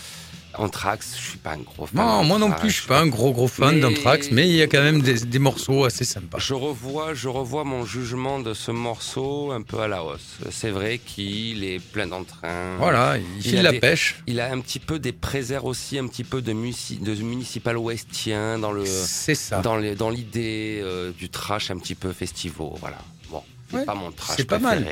[0.54, 1.96] Anthrax, je suis pas un gros fan.
[2.04, 4.56] Non, moi non plus, je suis pas un gros gros fan Mais- d'Anthrax, mais il
[4.56, 6.38] y a quand même des, des morceaux assez sympas.
[6.38, 10.38] Je revois, je revois mon jugement de ce morceau un peu à la hausse.
[10.50, 12.76] C'est vrai qu'il est plein d'entrain.
[12.78, 14.16] Voilà, il Il file la pêche.
[14.26, 18.72] Il a un petit peu des préserves aussi, un petit peu de, municipal westien dans
[18.72, 19.60] le C'est ça.
[19.60, 19.76] dans
[20.10, 22.68] l'idée euh, du trash un petit peu festival.
[22.80, 22.98] Voilà.
[23.30, 24.84] Bon, c'est Ouais, pas mon trash c'est pas mal.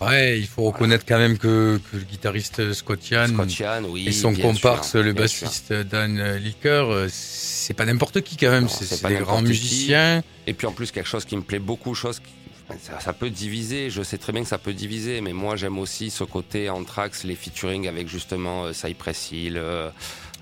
[0.00, 4.08] Ouais, il faut reconnaître quand même que, que le guitariste Scott Ian Scott Ian, oui.
[4.08, 5.14] et son comparse, sûr, le sûr.
[5.14, 9.48] bassiste Dan Licker, euh, c'est pas n'importe qui quand même, c'est des grands qui.
[9.48, 10.22] musiciens.
[10.46, 12.32] Et puis en plus quelque chose qui me plaît beaucoup, chose qui
[12.80, 15.78] ça, ça peut diviser, je sais très bien que ça peut diviser, mais moi j'aime
[15.78, 19.90] aussi ce côté Anthrax, les featuring avec justement euh, Cypress Hill, euh,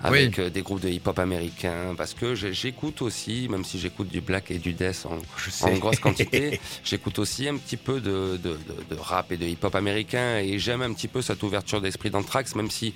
[0.01, 4.21] avec euh, des groupes de hip-hop américains, parce que j'écoute aussi, même si j'écoute du
[4.21, 5.79] black et du death en, Je en sais.
[5.79, 9.73] grosse quantité, j'écoute aussi un petit peu de, de, de- de rap et de hip-hop
[9.75, 12.93] américain, et j'aime un petit peu cette ouverture d'esprit d'Anthrax, même si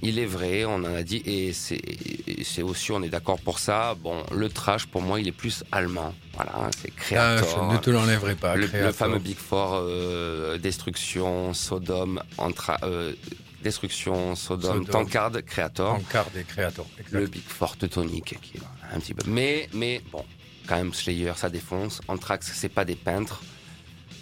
[0.00, 3.96] il est vrai, on en a dit, et c'est aussi, on est d'accord pour ça.
[4.00, 6.14] Bon, le trash, pour moi, il est plus allemand.
[6.34, 7.68] Voilà, c'est Ah, Creator.
[7.70, 8.54] je ne te l'enlèverai pas.
[8.54, 13.12] le, fameux Big Four, euh, Destruction, Sodome, Antra, euh,
[13.62, 14.86] Destruction, Sodome, Sodome.
[14.86, 15.94] Tankard, Creator.
[15.94, 16.86] Encard des créateurs.
[17.10, 18.60] Le Big Four teutonique, qui est
[18.94, 19.28] un petit peu.
[19.28, 20.24] Mais, mais bon,
[20.66, 22.00] quand même, Slayer, ça défonce.
[22.08, 23.42] Anthrax, c'est pas des peintres.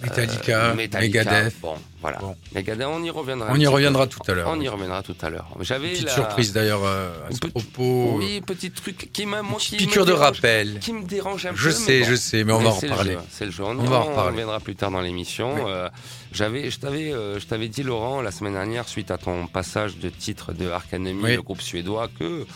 [0.02, 1.54] Metallica, Euh, Metallica, Megadeth.
[1.60, 2.18] Bon, voilà.
[2.18, 2.36] Bon.
[2.54, 3.48] Megadeth, on y reviendra.
[3.50, 4.12] On y reviendra peu.
[4.16, 4.48] tout à l'heure.
[4.50, 5.48] On y reviendra tout à l'heure.
[5.60, 8.14] J'avais Petite la- surprise d'ailleurs euh, à ce petite- propos.
[8.18, 10.78] Oui, petit truc qui m'a moi, qui me piqûre de dérange- rappel.
[10.80, 11.70] Qui me dérange un Je peu.
[11.74, 12.10] sais, mais bon.
[12.10, 13.18] je sais, mais on Mais va en reparler.
[13.30, 13.64] C'est le jeu.
[13.64, 14.30] On, On va en on reparler.
[14.32, 15.54] reviendra plus tard dans l'émission.
[15.54, 15.60] Oui.
[15.66, 15.88] Euh,
[16.32, 19.96] j'avais, je t'avais, euh, je t'avais dit Laurent la semaine dernière suite à ton passage
[19.96, 21.34] de titre de Arc Enemy, Oui.
[21.36, 22.46] le groupe suédois, que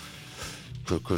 [0.98, 1.14] que,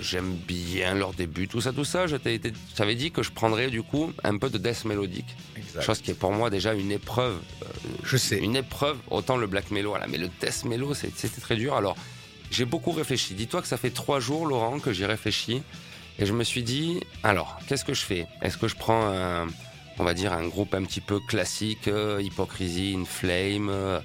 [0.00, 2.06] j'aime bien leur début, tout ça, tout ça.
[2.06, 2.40] Je t'avais
[2.74, 5.82] t'avais dit que je prendrais du coup un peu de death mélodique, Exact.
[5.82, 7.36] chose qui est pour moi déjà une épreuve.
[7.62, 7.66] euh,
[8.04, 8.38] Je sais.
[8.38, 11.74] une épreuve, autant le black mellow, voilà, mais le death mellow, c'était très dur.
[11.74, 11.96] Alors,
[12.50, 13.34] j'ai beaucoup réfléchi.
[13.34, 15.62] Dis-toi que ça fait trois jours, Laurent, que j'y réfléchis.
[16.18, 18.26] Et je me suis dit, alors, qu'est-ce que je fais?
[18.42, 19.46] Est-ce que je prends, un,
[19.98, 23.98] on va dire, un groupe un petit peu classique, euh, Hypocrisy, In Flame euh,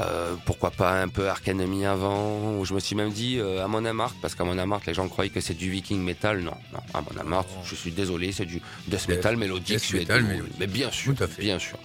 [0.00, 3.64] euh, pourquoi pas un peu Ark Enemy avant Ou je me suis même dit euh,
[3.64, 6.40] Amon Amarth, parce qu'Amon Amarth, les gens croyaient que c'est du viking metal.
[6.40, 10.54] Non, non, Amon Amarth, je suis désolé, c'est du death metal mélodique death metal mélodique.
[10.58, 11.78] Mais bien sûr, bien sûr.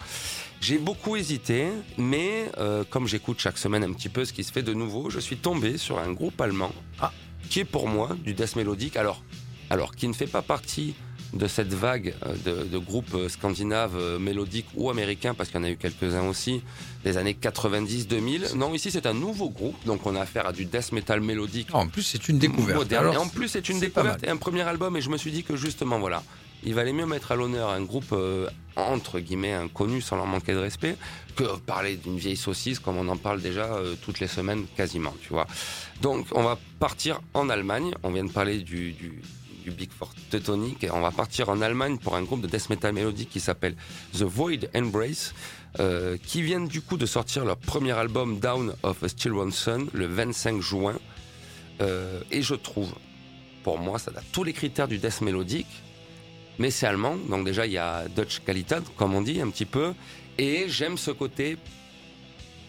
[0.62, 1.68] J'ai beaucoup hésité,
[1.98, 5.10] mais euh, comme j'écoute chaque semaine un petit peu ce qui se fait de nouveau,
[5.10, 7.14] je suis tombé sur un groupe allemand Ah.
[7.50, 8.98] qui est pour moi du death mélodique.
[8.98, 9.24] Alors,
[9.70, 10.96] alors qui ne fait pas partie
[11.34, 15.60] de cette vague euh, de, de groupes euh, scandinaves euh, mélodiques ou américains, parce qu'il
[15.60, 16.62] y en a eu quelques-uns aussi,
[17.04, 18.56] des années 90-2000.
[18.56, 21.68] Non, ici c'est un nouveau groupe, donc on a affaire à du death metal mélodique
[21.74, 22.78] Ah, en plus, c'est une découverte.
[22.78, 23.06] moderne.
[23.06, 24.98] Alors, et en plus, c'est une découverte et un premier album.
[24.98, 26.24] Et je me suis dit que justement, voilà,
[26.64, 30.54] il valait mieux mettre à l'honneur un groupe euh, entre guillemets inconnu sans leur manquer
[30.54, 30.96] de respect
[31.36, 35.14] que parler d'une vieille saucisse comme on en parle déjà euh, toutes les semaines quasiment,
[35.22, 35.48] tu vois.
[36.02, 37.94] Donc, on va partir en Allemagne.
[38.04, 39.22] On vient de parler du, du
[39.70, 42.94] Big Four teutonique et on va partir en Allemagne pour un groupe de death metal
[42.94, 43.76] mélodique qui s'appelle
[44.14, 45.34] The Void Embrace.
[45.80, 49.52] euh, qui viennent du coup de sortir leur premier album Down of a Still One
[49.52, 50.96] Sun le 25 juin.
[51.82, 52.94] Euh, et je trouve,
[53.64, 55.84] pour moi, ça a tous les critères du death mélodique.
[56.58, 59.66] mais c'est allemand, donc déjà il y a Dutch Qualität, comme on dit un petit
[59.66, 59.94] peu,
[60.38, 61.58] et j'aime ce côté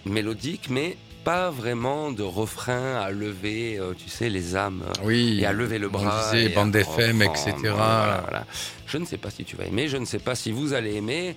[0.04, 5.38] mélodique, mais pas vraiment de refrain à lever, euh, tu sais, les âmes euh, Oui.
[5.40, 6.30] et à lever le on bras.
[6.32, 7.52] disait et bande FM, etc.
[7.62, 8.46] voilà, voilà.
[8.86, 10.94] Je ne sais pas si tu vas aimer, je ne sais pas si vous allez
[10.94, 11.36] aimer.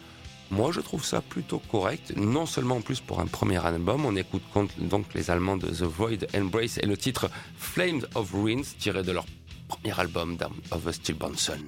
[0.52, 2.14] Moi, je trouve ça plutôt correct.
[2.16, 4.44] Non seulement en plus pour un premier album, on écoute
[4.78, 9.12] donc les Allemands de The Void Embrace et le titre Flames of Ruins tiré de
[9.12, 9.26] leur
[9.68, 11.64] premier album Down of a Stillborn Sun.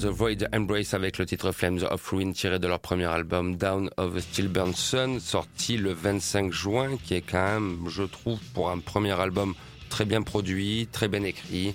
[0.00, 3.88] The Void Embrace avec le titre Flames of Ruin tiré de leur premier album Down
[3.96, 8.70] of a Stillburn Sun sorti le 25 juin qui est quand même je trouve pour
[8.70, 9.54] un premier album
[9.88, 11.74] très bien produit, très bien écrit.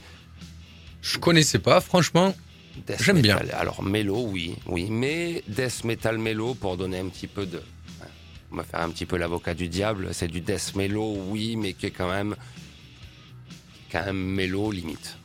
[1.02, 2.36] Je connaissais pas, franchement.
[3.00, 3.40] J'aime bien.
[3.54, 7.60] Alors mélo, oui, oui, mais death metal mélo pour donner un petit peu de.
[8.52, 10.10] On va faire un petit peu l'avocat du diable.
[10.12, 12.36] C'est du death mélo, oui, mais qui est quand même,
[13.92, 15.18] quand même mélo limite.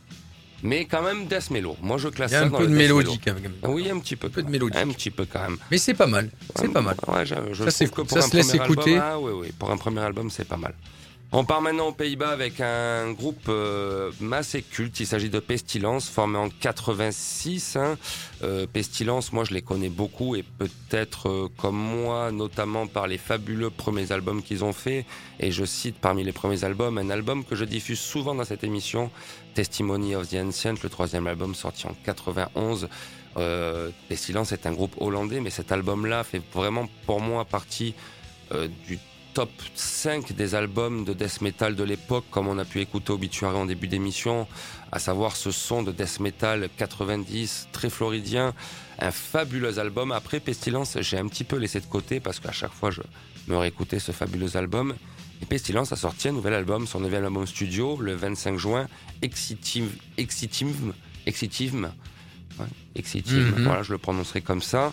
[0.66, 1.76] Mais quand même death mélo.
[1.80, 3.52] Moi, je classe Il y a ça un dans peu de mélodie quand même.
[3.64, 4.28] Oui, un petit peu.
[4.28, 4.52] peu de quand même.
[4.52, 4.78] mélodie.
[4.78, 5.56] Un petit peu quand même.
[5.70, 6.30] Mais c'est pas mal.
[6.56, 6.96] C'est pas mal.
[7.08, 8.98] Ouais, je, Ça, que pour Ça un se laisse écouter.
[8.98, 10.74] ah, oui, oui, pour un premier album, c'est pas mal.
[11.32, 14.12] On part maintenant aux Pays-Bas avec un groupe euh,
[14.70, 15.00] culte.
[15.00, 17.76] Il s'agit de Pestilence, formé en 86.
[17.76, 17.98] hein.
[18.44, 23.18] Euh, Pestilence, moi, je les connais beaucoup et peut-être euh, comme moi, notamment par les
[23.18, 25.04] fabuleux premiers albums qu'ils ont fait.
[25.40, 28.62] Et je cite parmi les premiers albums un album que je diffuse souvent dans cette
[28.62, 29.10] émission,
[29.56, 32.88] Testimony of the Ancient, le troisième album sorti en 91.
[33.38, 37.94] Euh, Pestilence est un groupe hollandais, mais cet album-là fait vraiment pour moi partie
[38.52, 38.98] euh, du
[39.32, 43.56] top 5 des albums de death metal de l'époque, comme on a pu écouter Obituary
[43.56, 44.46] en début d'émission,
[44.92, 48.52] à savoir ce son de death metal 90 très floridien,
[48.98, 50.12] un fabuleux album.
[50.12, 53.00] Après Pestilence, j'ai un petit peu laissé de côté parce qu'à chaque fois je
[53.48, 54.94] me réécoutais ce fabuleux album.
[55.42, 58.88] Et Pestilence a sorti un nouvel album, son nouvel album studio, le 25 juin,
[59.22, 60.92] Exitive, Exitive,
[61.26, 61.90] Exitive,
[62.58, 62.64] ouais,
[62.94, 63.64] Exitive, Mhm.
[63.64, 64.92] voilà, je le prononcerai comme ça.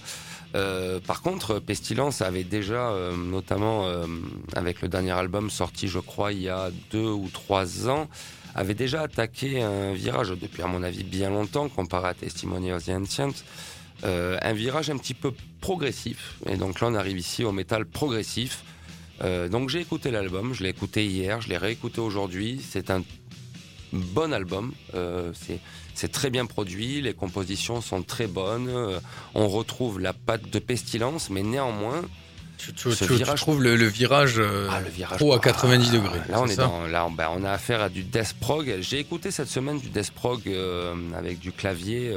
[0.55, 4.05] Euh, par contre, Pestilence avait déjà, euh, notamment euh,
[4.55, 8.07] avec le dernier album sorti, je crois, il y a deux ou trois ans,
[8.53, 12.85] avait déjà attaqué un virage depuis, à mon avis, bien longtemps, comparé à Testimony of
[12.85, 13.33] the Ancient,
[14.03, 15.31] un virage un petit peu
[15.61, 16.35] progressif.
[16.47, 18.63] Et donc là, on arrive ici au métal progressif.
[19.21, 22.61] Euh, donc j'ai écouté l'album, je l'ai écouté hier, je l'ai réécouté aujourd'hui.
[22.67, 23.03] C'est un
[23.91, 24.73] bon album.
[24.95, 25.31] Euh,
[25.93, 28.67] c'est très bien produit, les compositions sont très bonnes.
[28.69, 28.99] euh,
[29.35, 32.01] on retrouve la patte de pestilence, mais néanmoins,
[32.57, 34.39] Tu, tu- Ce tu- tu virage- trouves le, le virage,
[34.71, 36.19] ah, le virage pro à ah, 90 degrés.
[36.29, 38.73] Là, on est dans, là, on, bah, on a affaire à du death prog.
[38.79, 40.41] J'ai écouté cette semaine du death prog
[41.15, 42.15] avec du clavier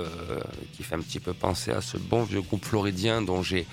[0.77, 3.67] qui fait un petit peu penser à ce bon vieux groupe floridien dont j'ai,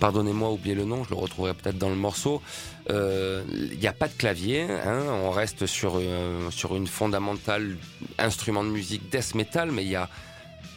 [0.00, 1.04] pardonnez-moi, oublié le nom.
[1.04, 2.42] Je le retrouverai peut-être dans le morceau.
[2.90, 4.62] Euh, Il n'y a pas de clavier.
[4.62, 7.76] Hein, on reste sur euh, sur une fondamentale
[8.18, 10.08] instrument de musique death metal, mais il y a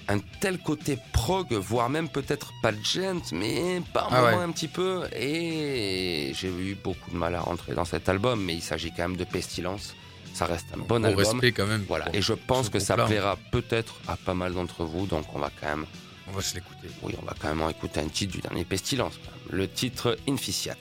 [0.08, 4.44] un tel côté prog, voire même peut-être pas de gent, mais par Ah moment ouais.
[4.44, 5.04] un petit peu.
[5.16, 9.04] Et j'ai eu beaucoup de mal à rentrer dans cet album, mais il s'agit quand
[9.08, 9.96] même de Pestilence.
[10.34, 11.26] Ça reste un bon Au album.
[11.26, 11.86] respect quand même.
[11.88, 13.08] Voilà, et je pense que ça groupe-là.
[13.16, 15.86] plaira peut-être à pas mal d'entre vous, donc on va quand même,
[16.32, 16.88] On va se l'écouter.
[17.04, 19.20] oui, on va quand même écouter un titre du dernier Pestilence,
[19.50, 20.78] le titre Inficiat.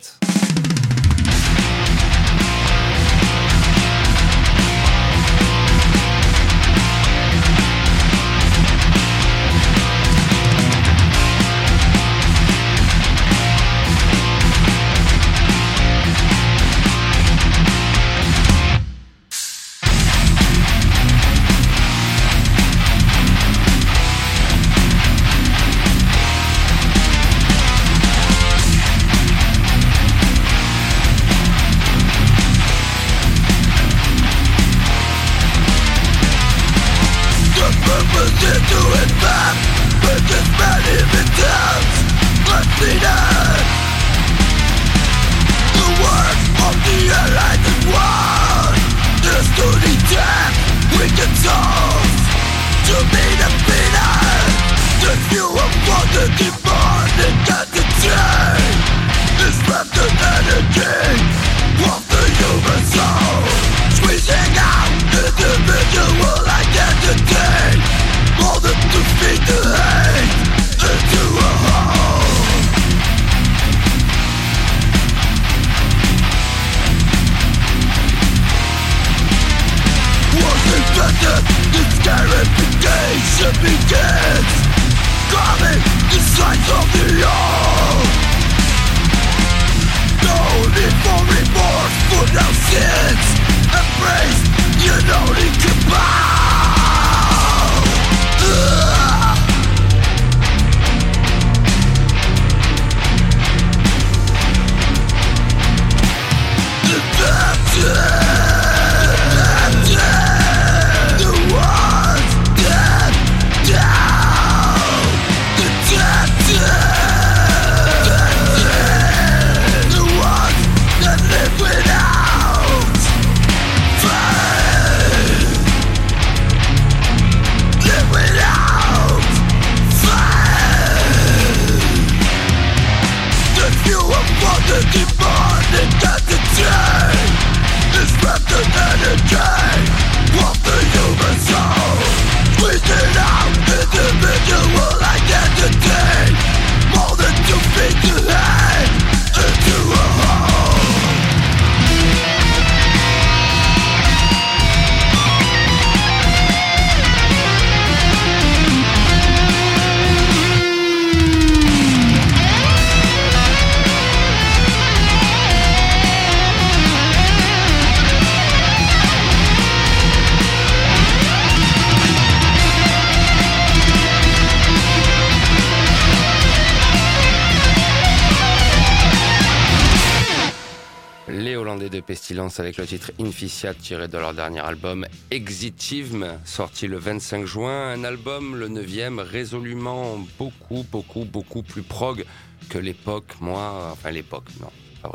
[182.58, 187.92] Avec le titre Inficiat tiré de leur dernier album Exitivme, sorti le 25 juin.
[187.92, 188.86] Un album, le 9
[189.18, 192.24] résolument beaucoup, beaucoup, beaucoup plus prog
[192.68, 194.70] que l'époque, moi, enfin l'époque, non,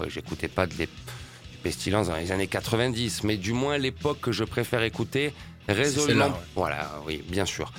[0.08, 0.88] j'écoutais pas de du
[1.62, 5.34] Pestilence dans les années 90, mais du moins l'époque que je préfère écouter,
[5.68, 6.28] résolument.
[6.28, 6.32] ouais.
[6.56, 7.72] Voilà, oui, bien sûr.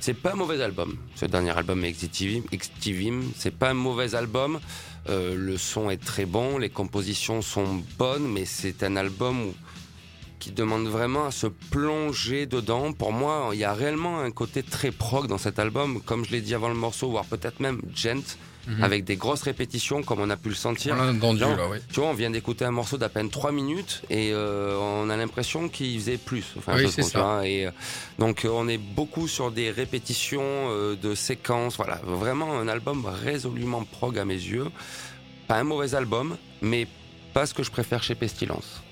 [0.00, 4.60] C'est pas un mauvais album, ce dernier album Exitivim, Exitivim, c'est pas un mauvais album.
[5.08, 9.52] Euh, le son est très bon, les compositions sont bonnes, mais c'est un album
[10.38, 12.92] qui demande vraiment à se plonger dedans.
[12.92, 16.30] Pour moi, il y a réellement un côté très prog dans cet album, comme je
[16.30, 18.36] l'ai dit avant le morceau, voire peut-être même gent,
[18.68, 18.84] Mhm.
[18.84, 20.94] avec des grosses répétitions, comme on a pu le sentir.
[21.00, 21.78] On entendu là, oui.
[21.92, 25.16] Tu vois, on vient d'écouter un morceau d'à peine 3 minutes et euh, on a
[25.16, 26.44] l'impression qu'il faisait plus.
[26.58, 27.40] Enfin, Oui, c'est ça.
[27.46, 27.70] et, euh,
[28.18, 31.76] donc euh, on est beaucoup sur des répétitions euh, de séquences.
[31.76, 34.66] Voilà, vraiment un album résolument prog à mes yeux.
[35.46, 36.86] Pas un mauvais album, mais
[37.32, 38.82] pas ce que je préfère chez Pestilence.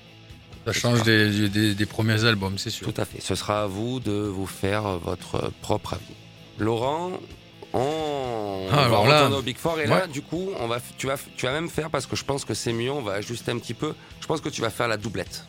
[0.65, 2.91] Ça change des, des- des premiers albums, c'est sûr.
[2.91, 3.21] Tout à fait.
[3.21, 6.03] Ce sera à vous de vous faire votre propre avis.
[6.59, 7.11] Laurent,
[7.79, 11.15] on, Ah, va là- au Big Four et là, du coup, on va, tu, vas,
[11.35, 13.57] tu vas même faire, parce que je pense que c'est mieux, on va ajuster un
[13.57, 15.45] petit peu, je pense que tu vas faire la doublette.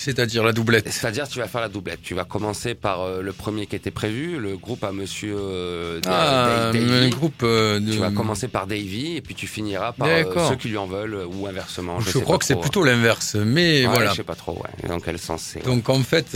[0.00, 0.88] C'est-à-dire la doublette.
[0.90, 2.00] C'est-à-dire, tu vas faire la doublette.
[2.02, 6.00] Tu vas commencer par euh, le premier qui était prévu, le groupe à monsieur euh,
[6.06, 7.92] Ah, un groupe euh, de.
[7.92, 10.08] Tu vas commencer par Davy et puis tu finiras par
[10.48, 12.00] ceux qui lui en veulent ou inversement.
[12.00, 14.12] Je, crois que c'est plutôt l'inverse, mais voilà.
[14.12, 14.88] Je sais pas trop, ouais.
[14.88, 15.64] Dans quel sens c'est.
[15.66, 16.28] Donc en fait,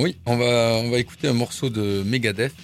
[0.00, 2.54] oui, on va on va écouter un morceau de Megadeth.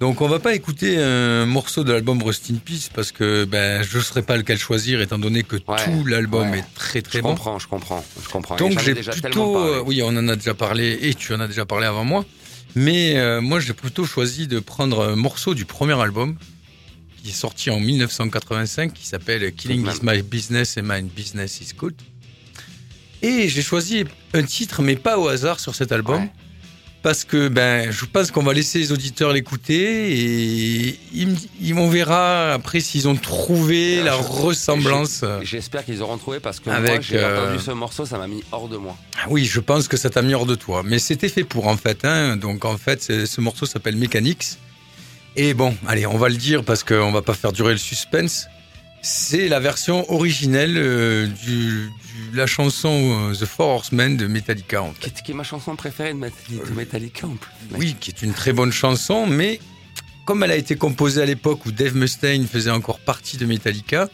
[0.00, 3.82] Donc on va pas écouter un morceau de l'album Rust in Peace parce que ben
[3.82, 6.60] je saurais pas lequel choisir étant donné que Ouais, tout l'album ouais.
[6.60, 7.30] est très très je bon.
[7.30, 8.56] comprends, je comprends, je comprends.
[8.56, 11.66] Donc j'ai plutôt, euh, oui, on en a déjà parlé et tu en as déjà
[11.66, 12.24] parlé avant moi.
[12.74, 16.36] Mais euh, moi j'ai plutôt choisi de prendre un morceau du premier album
[17.22, 21.74] qui est sorti en 1985 qui s'appelle Killing is my business and my business is
[21.76, 21.94] good.
[23.20, 26.22] Et j'ai choisi un titre mais pas au hasard sur cet album.
[26.22, 26.30] Ouais.
[27.02, 32.52] Parce que ben, je pense qu'on va laisser les auditeurs l'écouter et ils, on verra
[32.52, 35.24] après s'ils ont trouvé la je- ressemblance.
[35.42, 38.44] J'espère qu'ils auront trouvé parce que moi, j'ai euh, entendu ce morceau, ça m'a mis
[38.52, 38.94] hors de moi.
[39.18, 40.82] Ah Oui, je pense que ça t'a mis hors de toi.
[40.84, 42.04] Mais c'était fait pour, en fait.
[42.04, 42.36] Hein.
[42.36, 44.58] Donc, en fait, ce morceau s'appelle Mechanics.
[45.36, 48.46] Et bon, allez, on va le dire parce qu'on va pas faire durer le suspense.
[49.02, 51.90] C'est la version originelle euh, du, du-
[52.36, 55.00] la chanson euh, The Four Horsemen de Metallica, en fait.
[55.00, 57.50] Qui est, qui est ma chanson préférée de de Metallica en plus.
[57.76, 59.58] Oui, qui est une très bonne chanson, mais
[60.26, 64.08] comme elle a été composée à l'époque où Dave Mustaine faisait encore partie de Metallica,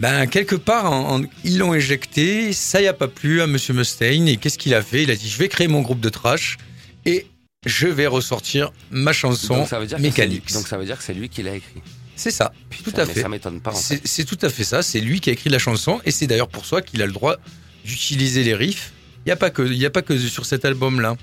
[0.00, 3.74] ben quelque part en- en- ils l'ont éjecté, ça y a pas plu à Monsieur
[3.74, 5.02] Mustaine et qu'est-ce qu'il a fait?
[5.02, 6.56] Il a dit je vais créer mon groupe de trash
[7.04, 7.26] et
[7.66, 10.52] je vais ressortir ma chanson Donc ça veut dire que c'est lui- Mechanics.
[10.52, 11.80] Donc ça veut dire que c'est lui qui l'a écrit.
[12.16, 13.22] C'est ça, Putain, tout à mais fait.
[13.22, 13.72] Ça m'étonne pas.
[13.72, 14.00] En fait.
[14.04, 14.82] C'est tout à fait ça.
[14.82, 17.12] C'est lui qui a écrit la chanson et c'est d'ailleurs pour ça qu'il a le
[17.12, 17.36] droit
[17.84, 18.92] d'utiliser les riffs.
[19.24, 21.16] Il n'y a pas que, il y a pas que sur cet album-là.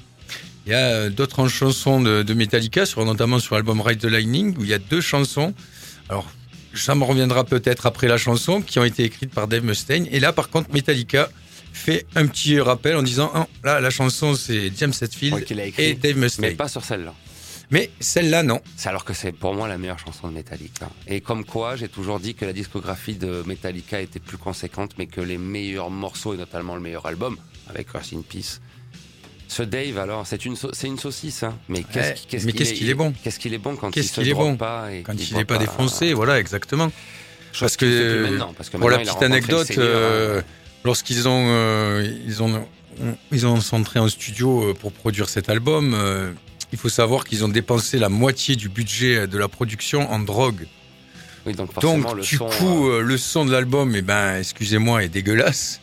[0.65, 4.05] Il y a euh, d'autres chansons de, de Metallica, sur, notamment sur l'album Ride the
[4.05, 5.53] Lightning, où il y a deux chansons.
[6.09, 6.29] Alors,
[6.73, 10.07] ça me reviendra peut-être après la chanson, qui ont été écrites par Dave Mustaine.
[10.11, 11.29] Et là, par contre, Metallica
[11.73, 15.45] fait un petit rappel en disant, Ah, là, la chanson, c'est James Hetfield
[15.79, 16.55] et Dave Mais Mustaine.
[16.55, 17.13] pas sur celle-là.
[17.71, 18.61] Mais celle-là, non.
[18.75, 20.89] C'est alors que c'est pour moi la meilleure chanson de Metallica.
[21.07, 25.07] Et comme quoi, j'ai toujours dit que la discographie de Metallica était plus conséquente, mais
[25.07, 27.37] que les meilleurs morceaux, et notamment le meilleur album,
[27.69, 28.59] avec Rust in Peace.
[29.47, 31.57] Ce Dave, alors, c'est une, c'est une saucisse, hein.
[31.69, 32.23] Mais qu'est-ce
[32.73, 33.13] qu'il est bon?
[33.23, 34.57] Qu'est-ce qu'il est bon quand il se qu'il est drogue bon?
[34.57, 36.91] pas et Quand il n'est pas défoncé, voilà, exactement.
[37.59, 40.43] Parce que, parce que Pour la il petite anecdote, Seigneur, euh, hein.
[40.85, 42.65] lorsqu'ils ont, euh, ils ont,
[43.31, 46.31] ils ont centré en studio euh, pour produire cet album, euh,
[46.71, 50.67] il faut savoir qu'ils ont dépensé la moitié du budget de la production en drogue.
[51.45, 54.01] Oui, donc forcément, Donc, le du son, coup, euh, euh, le son de l'album, eh
[54.01, 55.81] ben, excusez-moi, est dégueulasse.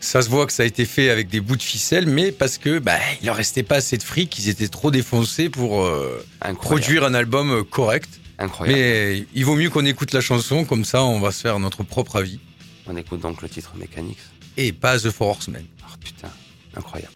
[0.00, 2.58] Ça se voit que ça a été fait avec des bouts de ficelle, mais parce
[2.58, 6.24] que, bah, il leur restait pas assez de fric, ils étaient trop défoncés pour euh,
[6.54, 8.08] produire un album correct.
[8.38, 8.78] incroyable.
[8.78, 11.82] Mais il vaut mieux qu'on écoute la chanson, comme ça, on va se faire notre
[11.84, 12.40] propre avis.
[12.86, 14.18] On écoute donc le titre Mechanics.
[14.56, 15.64] Et pas The Four Horsemen.
[15.84, 16.30] Oh putain,
[16.76, 17.14] incroyable.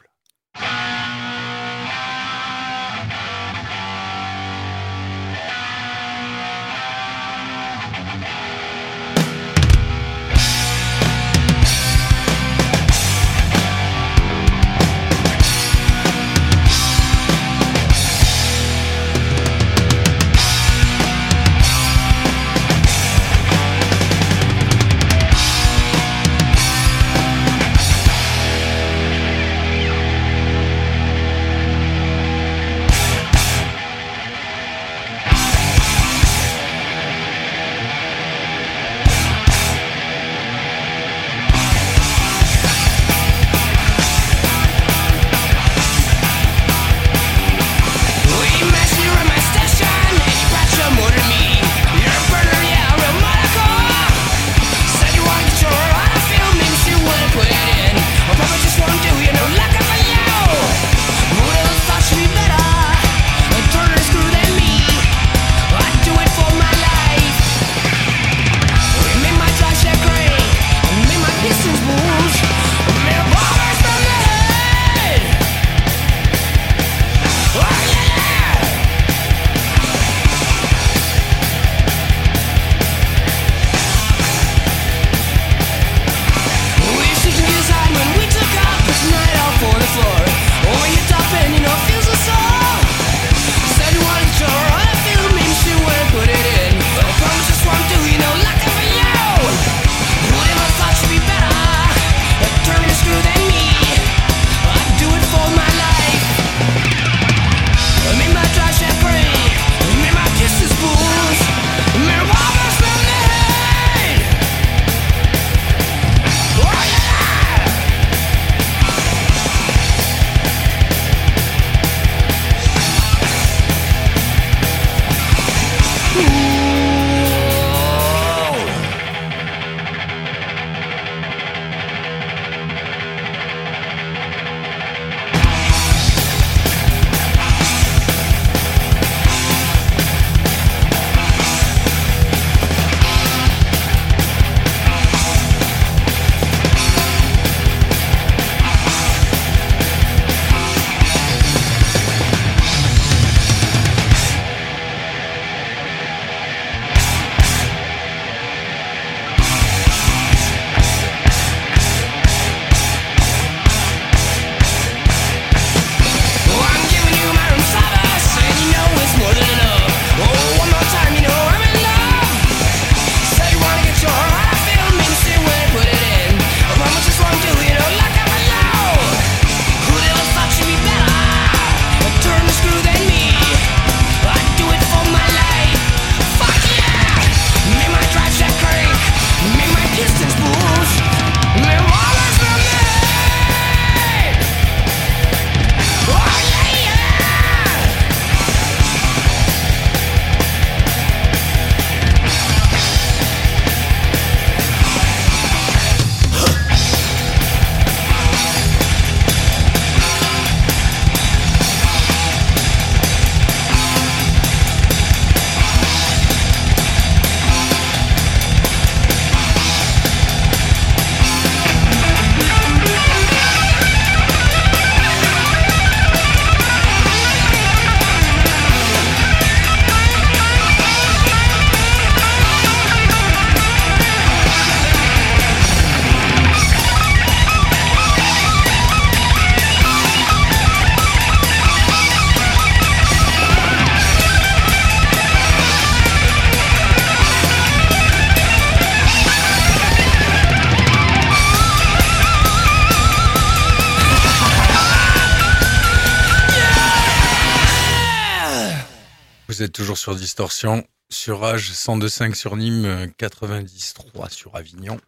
[259.77, 264.99] Toujours sur Distorsion, sur Rage 102.5 sur Nîmes, euh, 90.3 sur Avignon.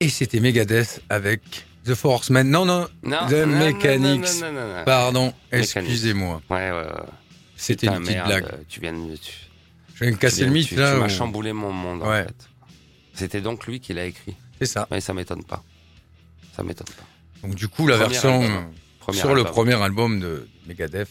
[0.00, 2.48] Et c'était Megadeth avec The Forceman.
[2.50, 4.40] Non, non, Non, The non, Mechanics.
[4.42, 6.42] non, pardon, excusez-moi.
[6.50, 6.92] Ouais, ouais, ouais.
[7.56, 8.66] C'était une petite merde, blague.
[8.68, 9.16] Tu viens de.
[9.16, 9.32] Tu,
[9.94, 10.92] Je viens de casser le mythe tu, là.
[10.94, 12.22] Tu m'as ou- chamboulé mon monde, Ouais.
[12.22, 12.48] en fait.
[13.14, 14.34] C'était donc lui qui l'a écrit.
[14.58, 14.86] C'est ça.
[14.90, 15.62] Mais ça m'étonne pas.
[16.56, 17.46] Ça m'étonne pas.
[17.46, 19.14] Donc du coup, la Premier version album.
[19.14, 21.08] sur le premier album de Megadeth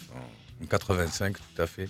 [0.62, 1.88] en 85, tout à fait.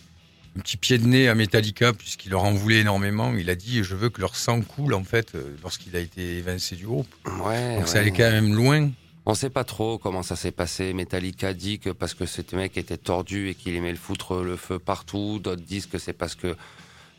[0.57, 3.33] Un petit pied de nez à Metallica puisqu'il leur en voulait énormément.
[3.37, 6.37] Il a dit je veux que leur sang coule en fait euh, lorsqu'il a été
[6.37, 7.07] évincé du groupe.
[7.25, 7.75] Ouais.
[7.75, 7.87] Donc ouais.
[7.87, 8.89] ça allait quand même loin.
[9.25, 10.91] On sait pas trop comment ça s'est passé.
[10.93, 14.55] Metallica dit que parce que ce mec était tordu et qu'il aimait le foutre le
[14.55, 15.39] feu partout.
[15.41, 16.55] D'autres disent que c'est parce que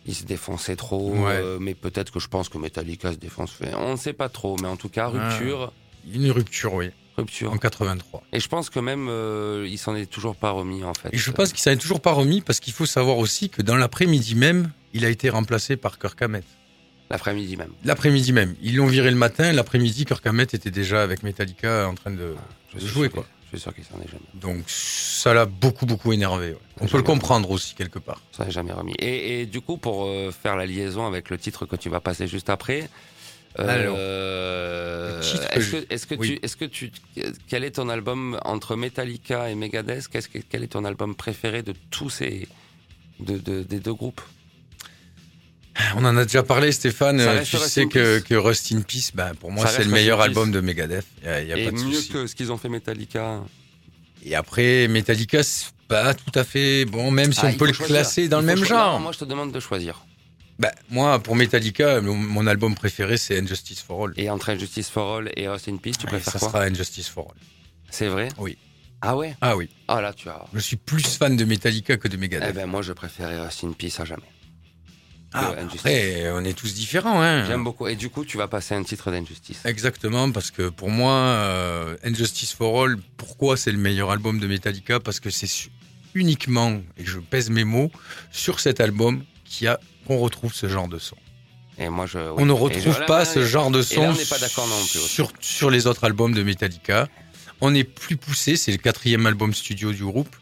[0.07, 1.13] il se défonçait trop.
[1.13, 1.33] Ouais.
[1.35, 3.57] Euh, mais peut-être que je pense que Metallica se défonce.
[3.77, 4.57] On ne sait pas trop.
[4.61, 5.29] Mais en tout cas, Ah.
[5.29, 5.73] rupture,
[6.13, 7.53] Une rupture, oui, rupture.
[7.53, 8.23] en 83.
[8.33, 11.11] Et je pense que même euh, il s'en est toujours pas remis en fait.
[11.13, 13.63] Et je pense qu'il s'en est toujours pas remis parce qu'il faut savoir aussi que
[13.63, 16.45] dans l'après-midi même, il a été remplacé par Kirk Hammett.
[17.11, 17.73] L'après-midi même.
[17.85, 18.55] L'après-midi même.
[18.63, 22.37] Ils l'ont viré le matin, l'après-midi, Kirk Hammett était déjà avec Metallica en train de,
[22.77, 23.27] jouer quoi.
[23.53, 24.23] Je suis sûr qu'il s'en est jamais.
[24.35, 26.51] Donc ça l'a beaucoup beaucoup énervé.
[26.51, 26.59] ouais.
[26.81, 28.21] On peut le comprendre aussi quelque part.
[28.31, 28.95] Ça n'est jamais remis.
[29.01, 31.99] Et, et du coup, pour euh, faire la liaison avec le titre que tu vas
[31.99, 32.89] passer juste après,
[33.57, 36.29] Alors, euh, est-ce que, est-ce que oui.
[36.29, 36.93] tu, est-ce que tu,
[37.49, 41.63] quel est ton album entre Metallica et Megadeth Qu'est-ce que, quel est ton album préféré
[41.63, 42.47] de tous ces,
[43.19, 44.21] de, de- des deux groupes?
[45.97, 47.19] On en a déjà parlé, Stéphane.
[47.19, 48.25] Ça Euh, Tu Rust sais in que, Peace.
[48.29, 51.07] que Rust in Peace, ben, pour moi, c'est le meilleur album de Megadeth.
[51.23, 53.41] Il n'y a, y a Et pas de mieux que ce qu'ils ont fait Metallica.
[54.25, 57.73] Et après, Metallica, c'est pas tout à fait bon, même si Ah, on peut le
[57.73, 57.97] choisir.
[57.97, 58.95] classer dans Il le même genre.
[58.95, 60.05] Non, moi, je te demande de choisir.
[60.61, 64.13] Ben, moi, pour Metallica, mon, mon album préféré, c'est Injustice for All.
[64.19, 66.63] Et entre Justice for All et Rust in Peace, tu Ouais, préfères ça quoi sera
[66.65, 67.41] Injustice for All.
[67.89, 68.59] C'est vrai Oui.
[69.01, 69.71] Ah ouais Ah oui.
[69.89, 70.45] Ah là, tu as.
[70.53, 72.49] Je suis plus fan de Metallica que de Megadeth.
[72.51, 74.23] Eh ben, moi, je préférais Rust in Peace à jamais.
[75.33, 75.81] Ah, Injustice.
[75.81, 77.23] après, on est tous différents.
[77.23, 77.47] Hein.
[77.47, 77.87] J'aime beaucoup.
[77.89, 79.61] Et du coup, tu vas passer un titre d'Injustice.
[79.65, 84.47] Exactement, parce que pour moi, euh, Injustice for All, pourquoi c'est le meilleur album de
[84.47, 85.01] Metallica?
[85.01, 85.71] Parce que c'est
[86.15, 87.91] uniquement, et je pèse mes mots,
[88.31, 89.81] sur cet album qu'il y a
[90.11, 91.17] qu'on retrouve ce genre de son.
[91.79, 92.19] Et moi, je.
[92.19, 94.67] On ne je- retrouve pas là, ce genre de son là, on n'est pas d'accord
[94.67, 94.99] non plus.
[94.99, 97.07] sur, sur les autres albums de Metallica.
[97.61, 100.35] On est plus poussé, c'est le quatrième album studio du groupe.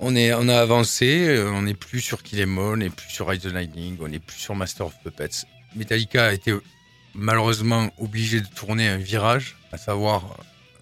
[0.00, 2.90] On, est, on a avancé, euh, on n'est plus sur Kill Em All, on n'est
[2.90, 5.44] plus sur Ride the Lightning, on n'est plus sur Master of Puppets.
[5.76, 6.54] Metallica a été
[7.14, 10.24] malheureusement obligé de tourner un virage, à savoir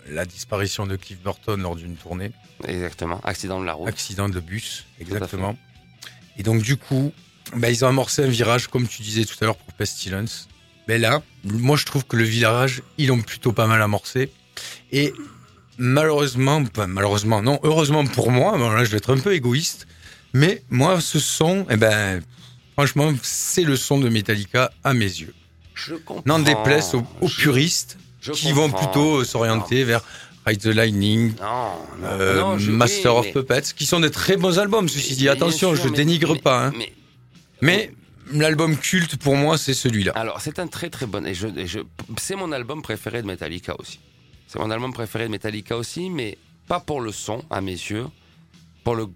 [0.09, 2.31] euh, la disparition de Cliff Burton lors d'une tournée,
[2.69, 3.21] Exactement.
[3.25, 3.89] Accident de la route.
[3.89, 5.57] accident de bus, exactement.
[6.39, 7.13] Et donc du coup,
[7.55, 10.49] bah, ils ont amorcé un virage, comme tu disais tout à l'heure pour Pestilence.
[10.89, 14.31] Mais là, moi je trouve que le virage, ils l'ont plutôt pas mal amorcé.
[14.91, 15.13] Et
[15.79, 19.87] malheureusement, malheureusement, non, heureusement pour moi, bon, là je vais être un peu égoïste,
[20.33, 22.23] mais moi ce son, eh ben,
[22.75, 25.35] franchement, c'est le son de Metallica à mes yeux.
[25.75, 26.23] Je comprends.
[26.27, 30.03] N'en déplaise aux, aux Je- puristes je qui vont plutôt euh, s'orienter vers
[30.47, 34.11] Ride the Lightning, Non, non, euh, non, Master oui, of mais- Puppets, qui sont des
[34.11, 35.29] très bons albums, ceci dit.
[35.29, 36.67] Attention, sûr, je mais- dénigre mais- pas.
[36.67, 36.73] Hein.
[37.63, 37.93] Mais-
[38.33, 40.13] l'album culte pour moi, c'est celui-là.
[40.15, 41.27] Alors, c'est un très très bon.
[41.27, 41.35] Et
[42.19, 44.01] c'est mon album préféré de Metallica aussi.
[44.47, 46.39] C'est mon album préféré de Metallica aussi, mais
[46.69, 48.07] pas pour le son, à mes yeux,
[48.85, 49.09] pour le,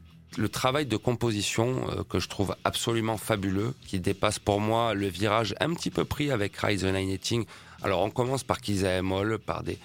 [0.48, 5.54] travail de composition euh, que je trouve absolument fabuleux, qui dépasse pour moi le virage
[5.60, 7.44] un petit peu pris avec Rise the Nighting.
[7.82, 9.78] Alors, on commence par Kiss Em All, par des,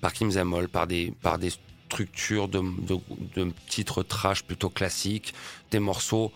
[0.00, 1.52] par Kim All, par des, par des
[1.88, 2.98] structures de, de,
[3.36, 5.34] de titres trash plutôt classiques,
[5.70, 6.32] des morceaux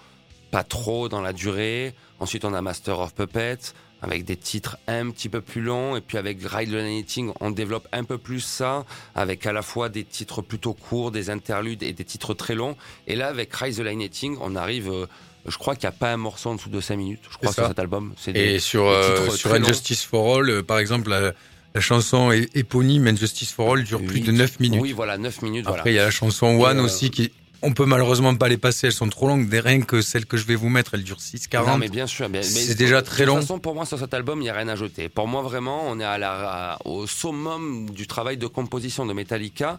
[0.51, 1.95] pas trop dans la durée.
[2.19, 3.73] Ensuite, on a Master of Puppets
[4.03, 5.95] avec des titres un petit peu plus longs.
[5.97, 8.85] Et puis avec Ride the Lightning, on développe un peu plus ça,
[9.15, 12.77] avec à la fois des titres plutôt courts, des interludes et des titres très longs.
[13.07, 14.91] Et là, avec Ride the Lightning, on arrive.
[14.91, 15.07] euh,
[15.47, 17.53] je crois qu'il n'y a pas un morceau en dessous de 5 minutes, je crois,
[17.53, 18.15] sur cet album.
[18.27, 19.53] Des- Et sur, euh, sur.
[19.55, 21.33] Injustice for All, euh, par exemple, la,
[21.75, 24.81] la chanson éponyme Injustice for All dure plus de 9 minutes.
[24.83, 25.67] Oui, voilà, 9 minutes.
[25.67, 25.91] Après, voilà.
[25.91, 27.33] il y a la chanson One Et, euh, aussi qui.
[27.63, 29.49] On peut malheureusement pas les passer, elles sont trop longues.
[29.49, 31.67] Des rien que celles que je vais vous mettre, elles durent 6,40.
[31.67, 32.29] Non, mais bien sûr.
[32.43, 33.35] C'est déjà très long.
[33.35, 35.09] De toute façon, pour moi, sur cet album, il n'y a rien à jeter.
[35.11, 39.13] Pour moi, vraiment, on est à la, à- au summum du travail de composition de
[39.13, 39.79] Metallica.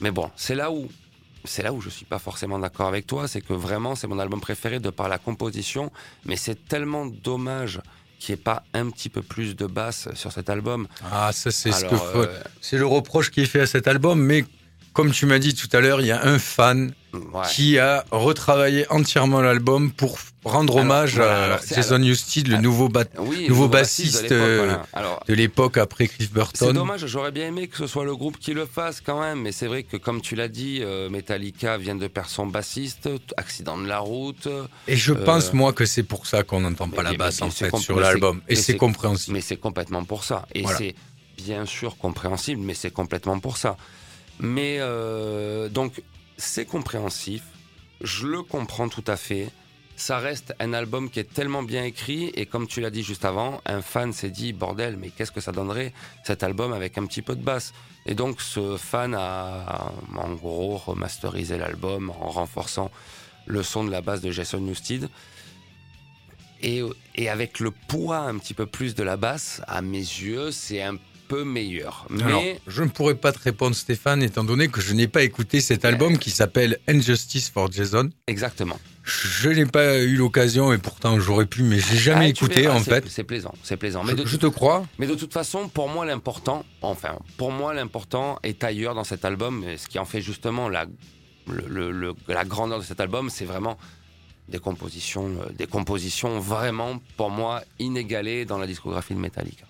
[0.00, 0.88] Mais bon, c'est là où,
[1.44, 3.26] c'est là où je suis pas forcément d'accord avec toi.
[3.26, 5.90] C'est que vraiment, c'est mon album préféré de par la composition.
[6.24, 7.80] Mais c'est tellement dommage
[8.20, 10.86] qu'il n'y ait pas un petit peu plus de basse sur cet album.
[11.10, 12.26] Ah, ça, c'est ce que euh,
[12.60, 14.44] C'est le reproche qui est fait à cet album, mais
[14.92, 17.42] comme tu m'as dit tout à l'heure, il y a un fan Ouais.
[17.50, 22.48] qui a retravaillé entièrement l'album pour rendre Alors, hommage voilà, à alors, c'est- Jason Newsted,
[22.48, 24.86] le Ah, nouveau Oui, nouveau le bassiste, de l'époque, euh, voilà.
[24.92, 26.72] Alors, de l'époque après Cliff c'est Burton.
[26.74, 29.52] dommage, j'aurais bien aimé que ce soit le groupe qui le fasse quand même, mais
[29.52, 33.78] c'est vrai que comme tu l'as dit, euh, Metallica vient de perdre son bassiste, accident
[33.78, 34.46] de la route,
[34.86, 37.40] Et je Euh, pense, moi, que c'est pour ça qu'on n'entend pas mais- la basse,
[37.40, 38.42] mais en c'est fait, sur c'est- l'album.
[38.48, 39.34] Et c'est c'est- compréhensible.
[39.34, 40.46] mais c'est complètement pour ça.
[40.54, 40.76] Et Voilà.
[40.78, 40.94] c'est
[41.38, 43.76] bien sûr compréhensible, mais c'est complètement pour ça.
[44.40, 46.02] Mais euh, donc,
[46.38, 47.42] c'est compréhensif,
[48.00, 49.50] je le comprends tout à fait.
[49.96, 53.24] Ça reste un album qui est tellement bien écrit, et comme tu l'as dit juste
[53.24, 57.06] avant, un fan s'est dit, bordel, mais qu'est-ce que ça donnerait cet album avec un
[57.06, 57.74] petit peu de basse
[58.06, 62.92] Et donc, ce fan a, en gros, remasterisé l'album en renforçant
[63.46, 65.08] le son de la basse de Jason Newsted.
[66.62, 66.82] Et,
[67.16, 70.82] et avec le poids un petit peu plus de la basse, à mes yeux, c'est
[70.82, 70.96] un
[71.28, 72.06] peu meilleur.
[72.22, 75.22] Alors, Mais je ne pourrais pas te répondre, Stéphane, étant donné que je n'ai pas
[75.22, 78.10] écouté cet album qui s'appelle Injustice for Jason.
[78.26, 78.78] exactement.
[79.04, 82.74] Je n'ai pas eu l'occasion, et pourtant j'aurais pu, mais j'ai jamais Ah, écouté, verras,
[82.76, 83.04] en fait.
[83.08, 84.04] C'est plaisant, c'est plaisant.
[84.04, 84.84] Mais Je, de, je te crois.
[84.98, 89.24] mais de toute façon, pour moi, l'important, enfin, pour moi, l'important est ailleurs dans cet
[89.24, 89.64] album.
[89.78, 90.84] Ce qui en fait justement la,
[91.46, 93.78] le- le- le- la grandeur de cet album, c'est vraiment
[94.50, 99.64] des compositions, euh, des compositions vraiment, pour moi, inégalées dans la discographie de Metallica.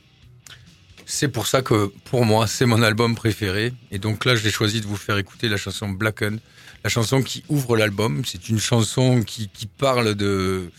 [1.11, 3.72] C'est pour ça que, pour moi, c'est mon album préféré.
[3.90, 6.38] Et donc là, j'ai choisi de vous faire écouter la chanson Blacken,
[6.84, 8.22] la chanson qui ouvre l'album.
[8.26, 10.70] C'est une chanson qui, qui parle de,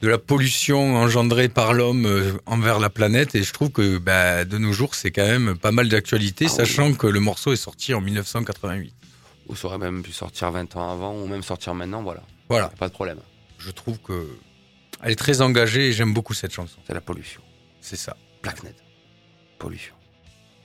[0.00, 3.34] de la pollution engendrée par l'homme euh, envers la planète.
[3.34, 6.52] Et je trouve que, bah, de nos jours, c'est quand même pas mal d'actualité, Ah
[6.52, 6.56] oui.
[6.58, 8.94] sachant que le morceau est sorti en 1988.
[9.48, 12.22] Ou ça aurait même pu sortir 20 ans avant, ou même sortir maintenant, voilà.
[12.48, 12.68] Voilà.
[12.78, 13.18] Pas de problème.
[13.58, 14.28] Je trouve que
[15.02, 16.78] elle est très engagée et j'aime beaucoup cette chanson.
[16.86, 17.40] C'est la pollution.
[17.80, 18.16] C'est ça.
[18.44, 18.74] Blacknet.
[19.62, 19.94] Pollution.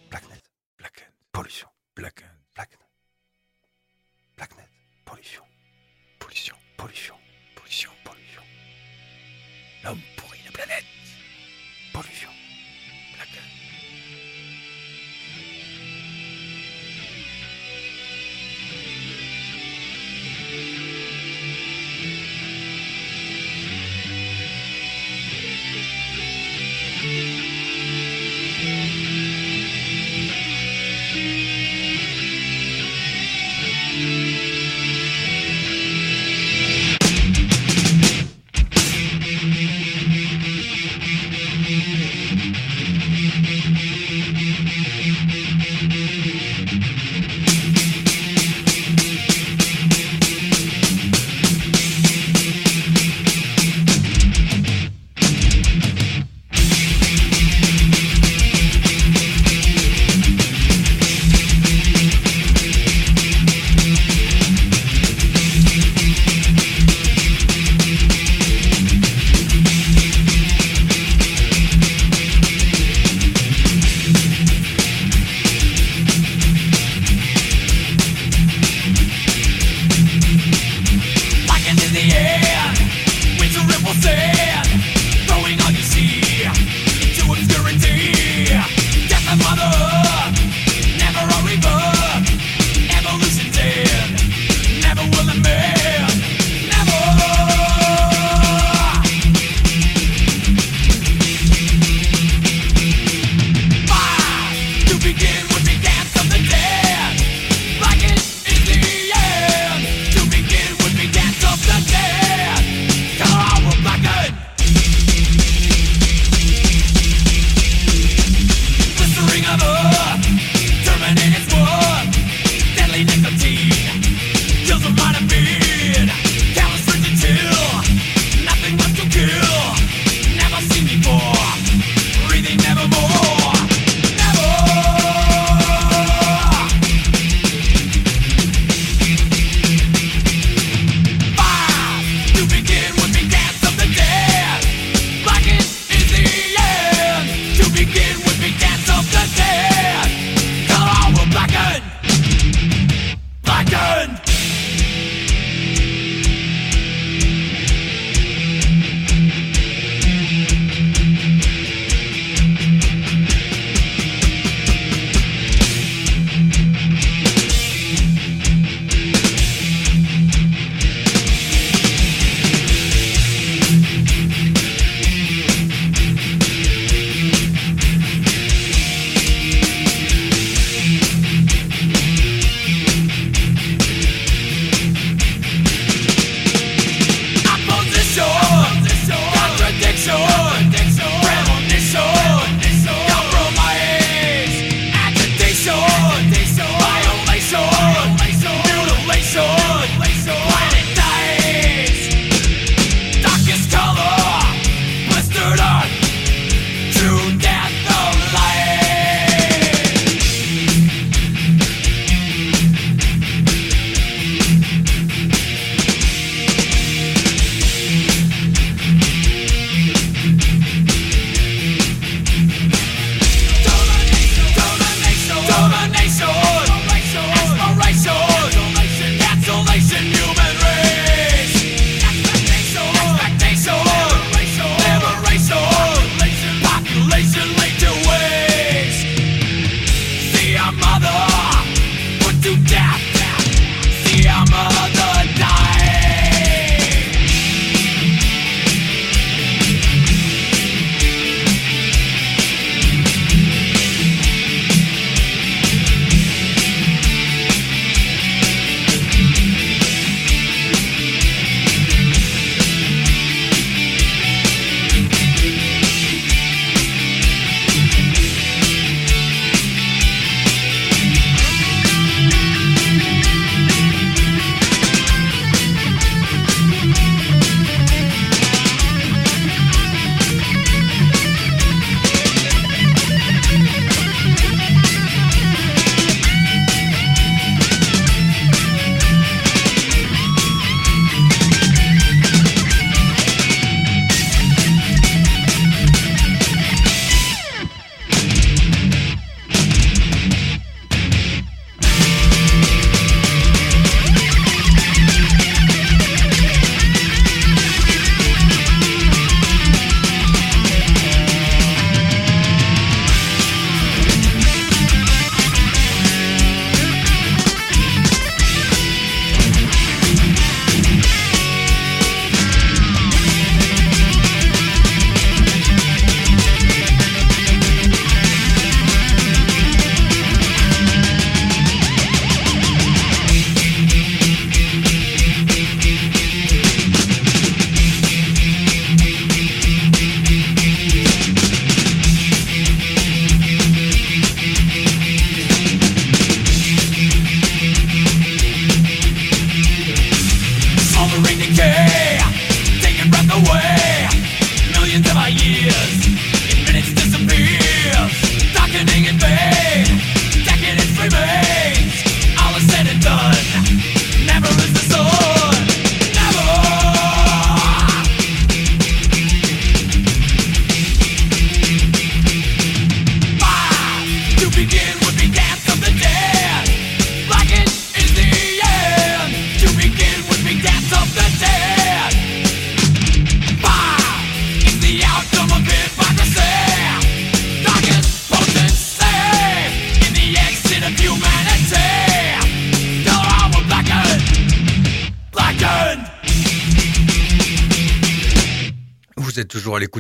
[0.10, 0.42] Blacknet.
[0.76, 1.70] Blacken, Pollution.
[1.96, 2.26] Blacken,
[2.56, 2.90] Blacknet.
[4.36, 4.68] Blacknet.
[5.06, 5.44] Pollution.
[6.18, 7.16] pollution, Pollution.
[7.56, 7.92] pollution.
[8.04, 8.42] Pollution.
[9.84, 10.86] L'homme pourrit la planète.
[11.94, 12.37] Pollution.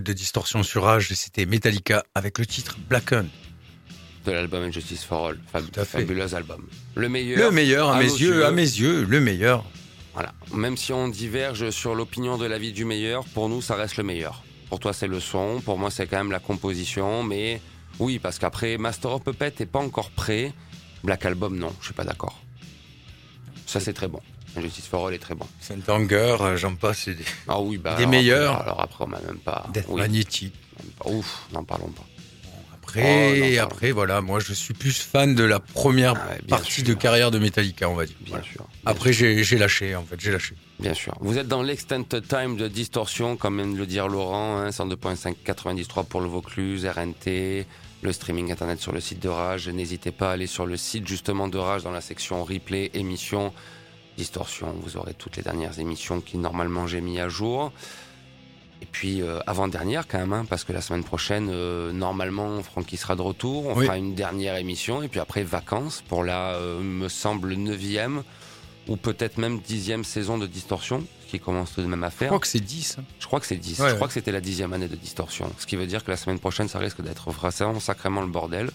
[0.08, 3.28] De Distorsion sur Rage c'était Metallica avec le titre Blackened.
[4.26, 5.39] De l'album Injustice for All.
[5.51, 5.99] Fab- Tout à fait.
[5.99, 6.66] Fabuleux album.
[6.95, 7.38] Le meilleur.
[7.39, 8.45] Le meilleur à, à mes yeux, yeux.
[8.45, 9.66] à mes yeux, le meilleur.
[10.14, 10.34] Voilà.
[10.53, 14.03] Même si on diverge sur l'opinion de l'avis du meilleur, pour nous, ça reste le
[14.03, 14.43] meilleur.
[14.70, 15.62] Pour toi, c'est le son.
[15.64, 17.24] Pour moi, c'est quand même la composition.
[17.24, 17.62] Mais
[17.99, 20.53] oui, parce qu'après, Master of Puppet n'est pas encore prêt.
[21.03, 22.41] Black Album, non, je suis pas d'accord.
[23.66, 24.22] Ça, c'est très bon.
[24.58, 25.45] Injustice for All est très bon.
[25.60, 27.91] Saint Anger, euh, j'en passe, c'est des Ah oui, bah.
[27.95, 28.62] Des alors, meilleurs.
[28.62, 29.68] Alors après, on m'a même pas.
[29.88, 30.01] Oui,
[30.99, 31.10] pas.
[31.10, 32.03] Ouf, n'en parlons pas.
[32.74, 36.72] Après, Oh, après, voilà, moi je suis plus fan de la première Ah ouais, partie
[36.72, 36.84] sûr.
[36.86, 38.16] de carrière de Metallica, on va dire.
[38.22, 38.45] Bien Voilà.
[38.45, 38.62] sûr.
[38.62, 40.55] bien Après, j'ai lâché, en fait, j'ai lâché.
[40.80, 41.14] Bien sûr.
[41.20, 45.36] Vous êtes dans l'extended time de distorsion, comme vient de le dire Laurent, hein, 102.5
[45.43, 47.66] 93 pour le Vaucluse, RNT,
[48.03, 49.68] le streaming internet sur le site de Rage.
[49.68, 53.51] N'hésitez pas à aller sur le site justement de Rage dans la section replay, émissions,
[54.18, 54.74] distorsion.
[54.82, 57.72] Vous aurez toutes les dernières émissions qui normalement j'ai mis à jour.
[58.82, 62.97] Et puis euh, avant-dernière quand même, hein, parce que la semaine prochaine, euh, normalement, Francky
[62.97, 63.65] sera de retour.
[63.68, 63.86] On Oui.
[63.86, 68.24] fera une dernière émission et puis après vacances pour la, euh, me semble, neuvième
[68.88, 72.15] ou peut-être même dixième saison de Distorsion, ce qui commence tout de même à Je
[72.15, 72.28] faire.
[72.30, 72.97] crois que c'est 10.
[72.99, 73.03] hein.
[73.20, 73.80] Je crois que c'est 10.
[73.80, 75.51] Ouais, je crois que c'était la dixième année de Distorsion.
[75.57, 78.70] Ce qui veut dire que la semaine prochaine, ça risque d'être vraiment sacrément le bordel.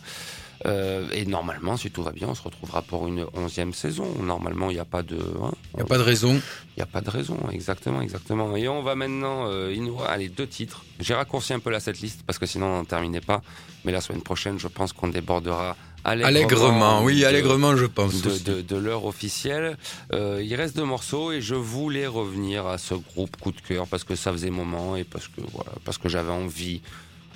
[0.66, 4.06] Euh, et normalement, si tout va bien, on se retrouvera pour une onzième saison.
[4.20, 5.16] Normalement, il n'y a pas de...
[5.42, 6.34] hein, Il n'y a pas de raison.
[6.34, 8.54] il n'y a pas de raison, exactement, exactement.
[8.56, 10.84] Et on va maintenant, euh, il nous allez deux titres.
[11.00, 13.42] J'ai raccourci un peu la setlist parce que sinon on n'en terminait pas.
[13.84, 16.28] Mais la semaine prochaine, je pense qu'on débordera allègrement.
[16.28, 18.22] Allègrement, oui, de- allègrement, je pense.
[18.22, 18.44] de, aussi.
[18.44, 19.76] de, de l'heure officielle.
[20.12, 23.88] Euh, il reste deux morceaux et je voulais revenir à ce groupe coup de cœur
[23.88, 26.82] parce que ça faisait moment et parce que voilà, parce que j'avais envie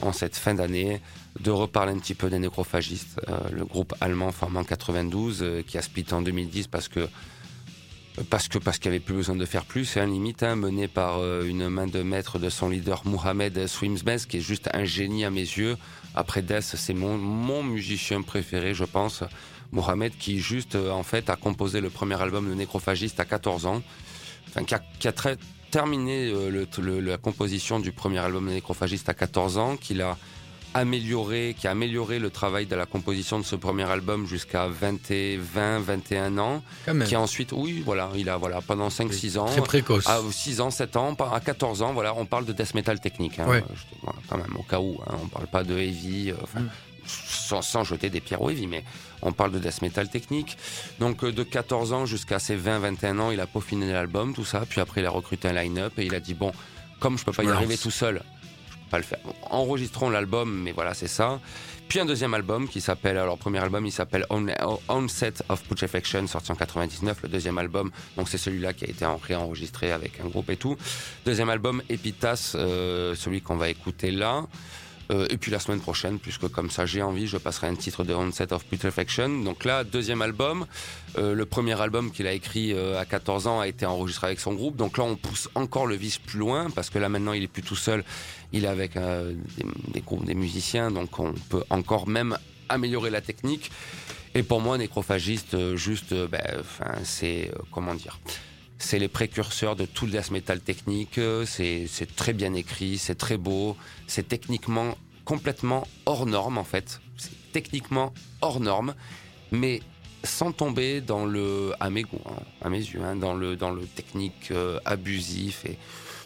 [0.01, 1.01] en cette fin d'année
[1.41, 5.63] de reparler un petit peu des nécrophagistes, euh, le groupe allemand formé en 92 euh,
[5.63, 7.09] qui a splitté en 2010 parce que
[8.31, 11.45] parce que qu'il avait plus besoin de faire plus, hein, limite hein, mené par euh,
[11.45, 15.31] une main de maître de son leader Mohamed Swimsmez qui est juste un génie à
[15.31, 15.77] mes yeux.
[16.15, 19.23] Après Death, c'est mon musicien préféré, je pense.
[19.71, 23.83] Mohamed qui juste en fait a composé le premier album de Nécrophagiste à 14 ans,
[24.49, 25.37] enfin qui qui a très-
[25.81, 30.01] terminé euh, le, le- la composition du premier album de Nécrophagiste à 14 ans, qu'il
[30.01, 30.17] a
[30.73, 35.11] amélioré, qui a amélioré le travail de la composition de ce premier album jusqu'à 20,
[35.11, 37.07] et 20, 21 ans, Quand même.
[37.07, 40.07] qui a ensuite, oui, voilà, il a voilà pendant 5-6 ans, Très précoce.
[40.07, 43.39] à 6 ans, 7 ans, à 14 ans, voilà, on parle de death metal technique.
[43.39, 43.63] Hein, Ouais.
[43.75, 46.69] Je- voilà, quand même, au cas où, hein, on parle pas de heavy, euh, Mm.
[47.07, 48.85] Sans, sans jeter des pierres au heavy, mais
[49.23, 50.57] on parle de death metal technique.
[51.01, 54.65] Donc euh, de 14 ans jusqu'à ses 20-21 ans, il a peaufiné l'album, tout ça,
[54.69, 56.53] puis après il a recruté un line-up et il a dit bon,
[57.01, 58.23] comme je peux pas Je y arriver tout seul,
[58.71, 59.19] je peux pas le faire.
[59.25, 61.41] Bon, enregistrons l'album, mais voilà, c'est ça.
[61.89, 64.45] Puis un deuxième album qui s'appelle, alors premier album il s'appelle On-
[64.89, 69.05] Onset of Putrefaction, sorti en 99, le deuxième album, donc c'est celui-là qui a été
[69.07, 70.77] en- réenregistré avec un groupe et tout.
[71.25, 74.47] Deuxième album Epitas, euh, celui qu'on va écouter là.
[75.11, 78.05] Euh, et puis la semaine prochaine, puisque comme ça j'ai envie, je passerai un titre
[78.05, 79.43] de Onset of Putrefaction.
[79.43, 80.67] Donc là, deuxième album.
[81.19, 84.41] Euh, le premier album qu'il a écrit euh, à 14 ans a été enregistré avec
[84.41, 84.77] son groupe.
[84.77, 87.49] Donc là, on pousse encore le vice plus loin, parce que là maintenant, il est
[87.49, 88.05] plus tout seul.
[88.53, 92.37] Il est avec euh, des, des groupes, des musiciens, donc on peut encore même
[92.69, 93.71] améliorer la technique.
[94.37, 96.43] Et pour moi, Nécrophagiste, euh, juste, euh, ben,
[97.05, 98.19] c'est comment dire
[98.79, 101.19] c'est les précurseurs de tout le death metal technique.
[101.19, 103.77] euh, C'est très bien écrit, c'est très beau,
[104.07, 107.01] c'est techniquement complètement hors norme en fait.
[107.17, 108.95] C'est techniquement hors norme,
[109.51, 109.81] mais
[110.25, 113.71] sans tomber dans le, à mes goûts, hein, à mes yeux, hein, dans le dans
[113.71, 115.79] le technique euh, abusif et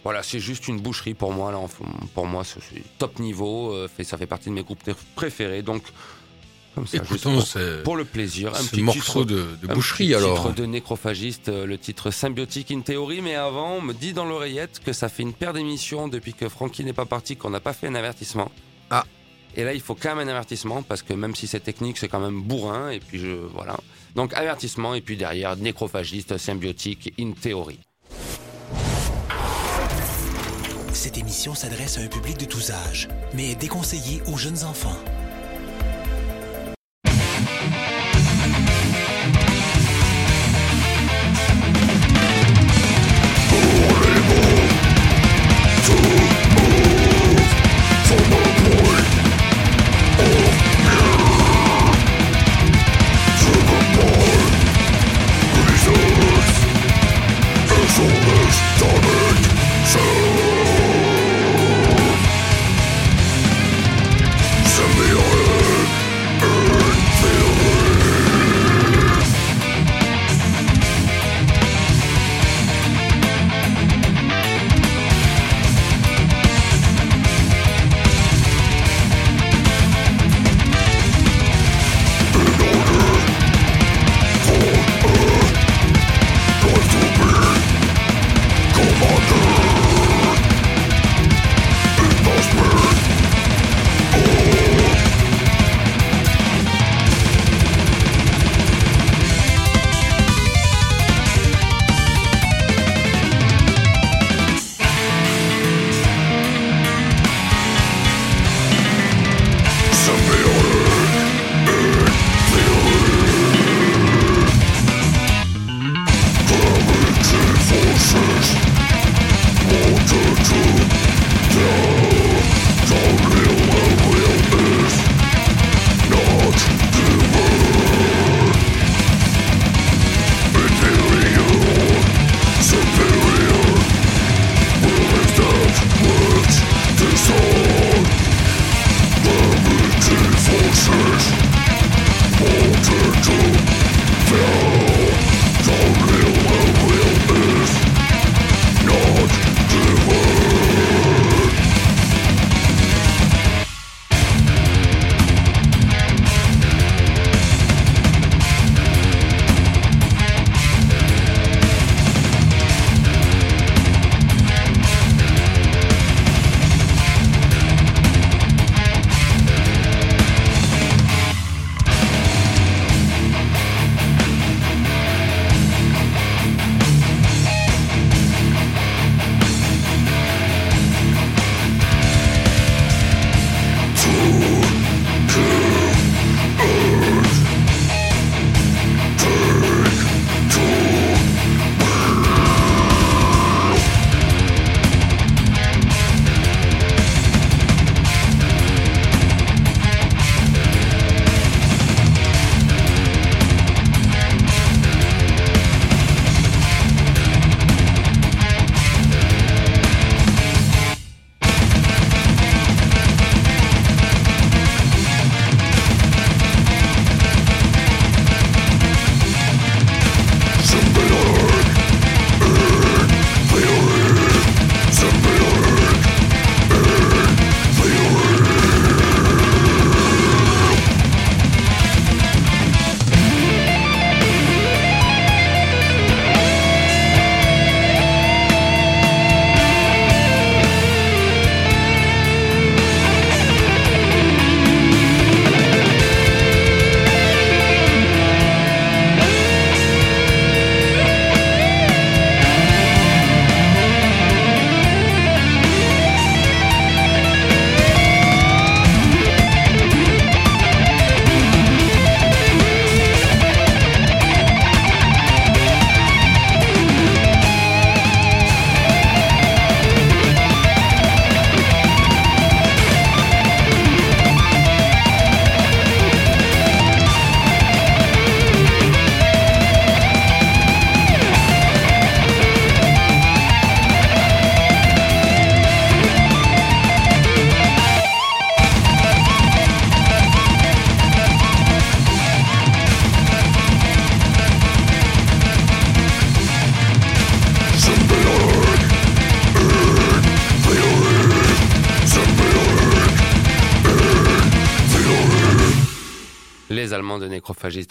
[0.02, 1.52] voilà, c'est juste une boucherie pour moi
[2.14, 3.72] Pour moi, c'est top niveau.
[3.72, 4.82] euh, fait, ça fait partie de mes groupes
[5.14, 5.62] préférés.
[5.62, 5.82] Donc,
[6.74, 9.46] comme ça, juste Écoutons pour, ce, pour le plaisir, un ce petit morceau titre de,
[9.62, 10.36] de un boucherie petit alors.
[10.36, 14.24] titre de nécrophagiste, euh, le titre symbiotique in théorie, mais avant, on me dit dans
[14.24, 17.60] l'oreillette que ça fait une paire d'émissions depuis que Francky n'est pas parti, qu'on n'a
[17.60, 18.50] pas fait un avertissement.
[18.90, 19.04] Ah.
[19.56, 22.08] Et là, il faut quand même un avertissement, parce que même si c'est technique, c'est
[22.08, 23.76] quand même bourrin, et puis je, voilà.
[24.14, 27.80] Donc, avertissement, et puis derrière, nécrophagiste, symbiotique in théorie.
[30.92, 34.96] Cette émission s'adresse à un public de tous âges, mais est déconseillée aux jeunes enfants.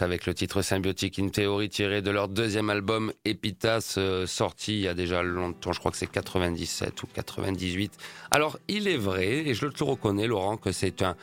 [0.01, 4.81] Avec le titre Symbiotique, une théorie tirée de leur deuxième album Epitas, euh, sorti il
[4.81, 7.93] y a déjà longtemps, je crois que c'est 97 ou 98.
[8.31, 11.15] Alors, il est vrai, et je te le reconnais, Laurent, que c'est un,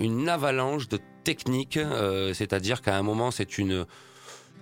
[0.00, 3.84] une avalanche de techniques, euh, c'est-à-dire qu'à un moment, c'est une,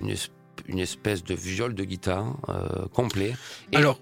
[0.00, 0.30] une, es-
[0.66, 3.34] une espèce de viol de guitare euh, complet.
[3.72, 4.00] Et- Alors,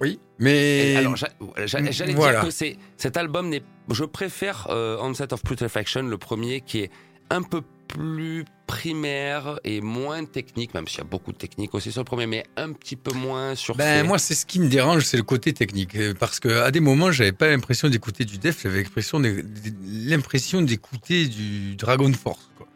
[0.00, 0.96] oui, mais.
[0.96, 1.28] alors, j'a-
[1.66, 2.40] j'allais Voilà.
[2.40, 3.62] dire que c'est cet album n'est.
[3.90, 6.90] Je préfère euh, Onset of Putrefaction, le premier, qui est
[7.30, 11.92] un peu plus primaire et moins technique, même s'il y a beaucoup de technique aussi
[11.92, 13.74] sur le premier, mais un petit peu moins sur.
[13.76, 15.94] Ben, moi, c'est ce qui me dérange, c'est le côté technique.
[15.96, 19.44] Euh, Parce que à des moments, j'avais pas l'impression d'écouter du Def, j'avais l'impression d'é-
[19.86, 22.50] l'impression d'écouter du Dragon Force.
[22.56, 22.66] Quoi.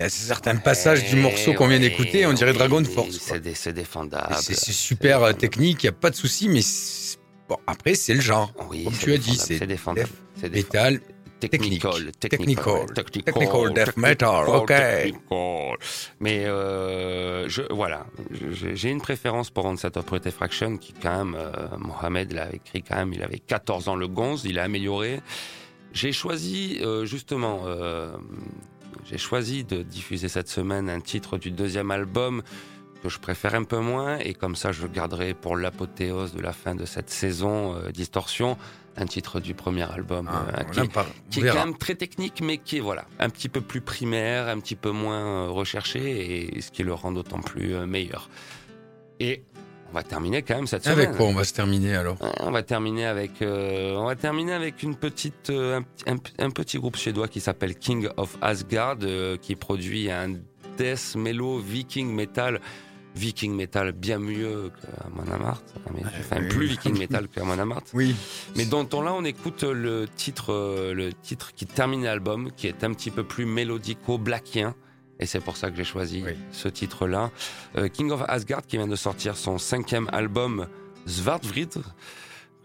[0.00, 3.18] Il y a certains passages du morceau qu'on vient d'écouter, on dirait Dragon Force.
[3.20, 4.36] C'est dé- c'est défendable.
[4.40, 6.60] C'est super euh, technique, il n'y a pas de souci, mais
[7.48, 8.52] bon, après, c'est le genre.
[8.70, 10.50] Oui, Comme tu as dit, c'est c'est
[11.40, 12.86] Technical, Technical.
[12.86, 14.66] technical, Technical death metal, technical, ok.
[14.66, 15.76] technical.
[16.20, 21.68] Mais euh, je, voilà, j'ai une préférence pour Onset of Putrefaction qui quand même, euh,
[21.78, 25.20] Mohamed l'a écrit quand même, il avait 14 ans le gonze, il a amélioré.
[25.92, 27.60] J'ai choisi euh, justement,
[29.04, 32.42] j'ai choisi de diffuser cette semaine un titre du deuxième album
[33.02, 36.52] que je préfère un peu moins et comme ça je garderai pour l'apothéose de la
[36.52, 38.58] fin de cette saison Distorsion,
[39.00, 40.64] un titre du premier album Ah, euh,
[41.30, 44.48] qui, est quand même très technique, mais qui est voilà un petit peu plus primaire,
[44.48, 48.28] un petit peu moins euh, recherché, et ce qui le rend d'autant plus euh, meilleur.
[49.20, 49.42] Et
[49.90, 50.98] on va terminer quand même cette semaine.
[50.98, 52.20] Avec quoi on va se terminer alors?
[52.20, 56.18] Ouais, On va terminer avec, euh, on va terminer avec une petite, euh, un, un-
[56.46, 60.34] un petit groupe suédois qui s'appelle King of Asgard, euh, qui produit un
[60.76, 62.60] death mellow viking metal
[63.18, 66.48] viking metal bien mieux qu'Amon Amarth, mais, enfin oui.
[66.48, 67.90] plus viking metal qu'Amon Amarth.
[67.92, 68.14] Oui.
[68.56, 72.66] Mais dans ton là, on écoute le titre, euh, le titre qui termine l'album, qui
[72.68, 74.74] est un petit peu plus mélodico-blackien.
[75.20, 76.32] Et c'est pour ça que j'ai choisi Oui.
[76.52, 77.30] ce titre-là.
[77.76, 80.68] Euh, King of Asgard, qui vient de sortir son cinquième album,
[81.06, 81.80] Svartvrid, que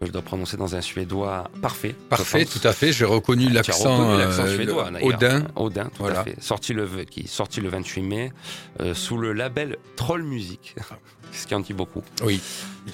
[0.06, 1.94] je dois prononcer dans un suédois parfait.
[2.08, 2.92] Parfait, tout à fait.
[2.92, 5.04] J'ai reconnu Tu as l'accent euh, suédois, le-.
[5.04, 5.46] Odin.
[5.56, 6.20] Odin, tout Voilà.
[6.20, 6.36] à fait.
[6.40, 8.32] Sorti le, qui est sorti le 28 mai,
[8.80, 10.74] euh, sous le label Troll Music.
[11.32, 12.02] Ce qui en dit beaucoup.
[12.22, 12.40] Oui.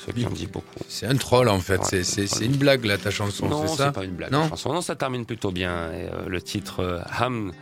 [0.07, 0.67] Ce qui en dit beaucoup.
[0.89, 1.77] C'est un troll en fait.
[1.77, 4.13] Ouais, c'est c'est- c'est une blague là ta chanson, Non, c'est c'est ça pas une
[4.13, 4.33] blague.
[4.33, 4.49] Non.
[4.49, 4.73] chanson.
[4.73, 5.93] Non, ça termine plutôt bien.
[5.93, 7.53] Et, euh, le titre euh, Ham,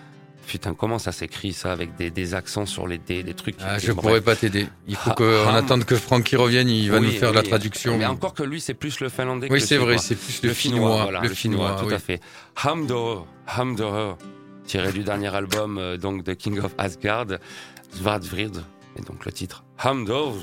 [0.48, 3.54] putain, comment ça s'écrit ça avec des, des accents sur les D, des trucs.
[3.60, 4.66] Ah, je pourrais pas t'aider.
[4.88, 5.54] Il faut Ha- qu'on Ham.
[5.54, 6.68] attende que Francky revienne.
[6.68, 7.96] Il va Oui, nous faire la traduction.
[7.98, 9.98] Mais encore que lui, c'est plus le finlandais Oui, c'est vrai.
[9.98, 11.94] C'est plus le, Le finnois, voilà, le le finnois, tout oui.
[11.94, 12.20] à fait.
[12.64, 13.26] Hamdor,
[13.56, 14.18] Hamdor,
[14.66, 17.26] tiré du dernier album euh, donc de King of Asgard,
[17.92, 18.62] Svardvrid,
[18.96, 20.34] et donc le titre Hamdor.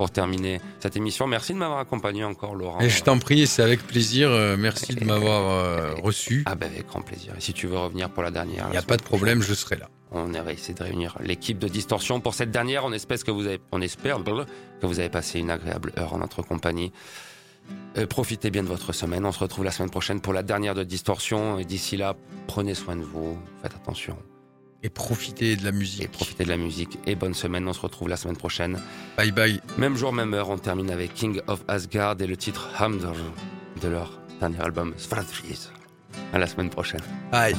[0.00, 2.80] Pour terminer cette émission, merci de m'avoir accompagné encore, Laurent.
[2.80, 4.30] Et je t'en prie, c'est avec plaisir.
[4.30, 6.42] Euh, Merci de m'avoir euh, reçu.
[6.46, 7.34] Ah ben avec grand plaisir.
[7.36, 9.52] Et si tu veux revenir pour la dernière, Il n'y a pas de problème, je
[9.52, 9.90] serai là.
[10.10, 12.86] On va essayer de réunir l'équipe de Distorsion pour cette dernière.
[12.86, 16.18] On espère que vous avez, on espère que vous avez passé une agréable heure en
[16.20, 16.92] notre compagnie.
[17.98, 19.26] Euh, profitez bien de votre semaine.
[19.26, 21.58] On se retrouve la semaine prochaine pour la dernière de Distorsion.
[21.58, 22.16] Et d'ici là,
[22.46, 23.36] prenez soin de vous.
[23.60, 24.16] Faites attention.
[24.82, 26.10] Et profitez de la Et musique.
[26.10, 26.98] profitez de la musique.
[27.06, 27.66] Et bonne semaine.
[27.68, 28.80] On se retrouve la semaine prochaine.
[29.16, 29.60] Bye bye.
[29.78, 30.48] Même jour, même heure.
[30.50, 33.16] On termine avec King of Asgard et le titre Hamdor
[33.82, 35.68] de leur dernier album Svartfries.
[36.32, 37.02] À la semaine prochaine.
[37.30, 37.54] Bye.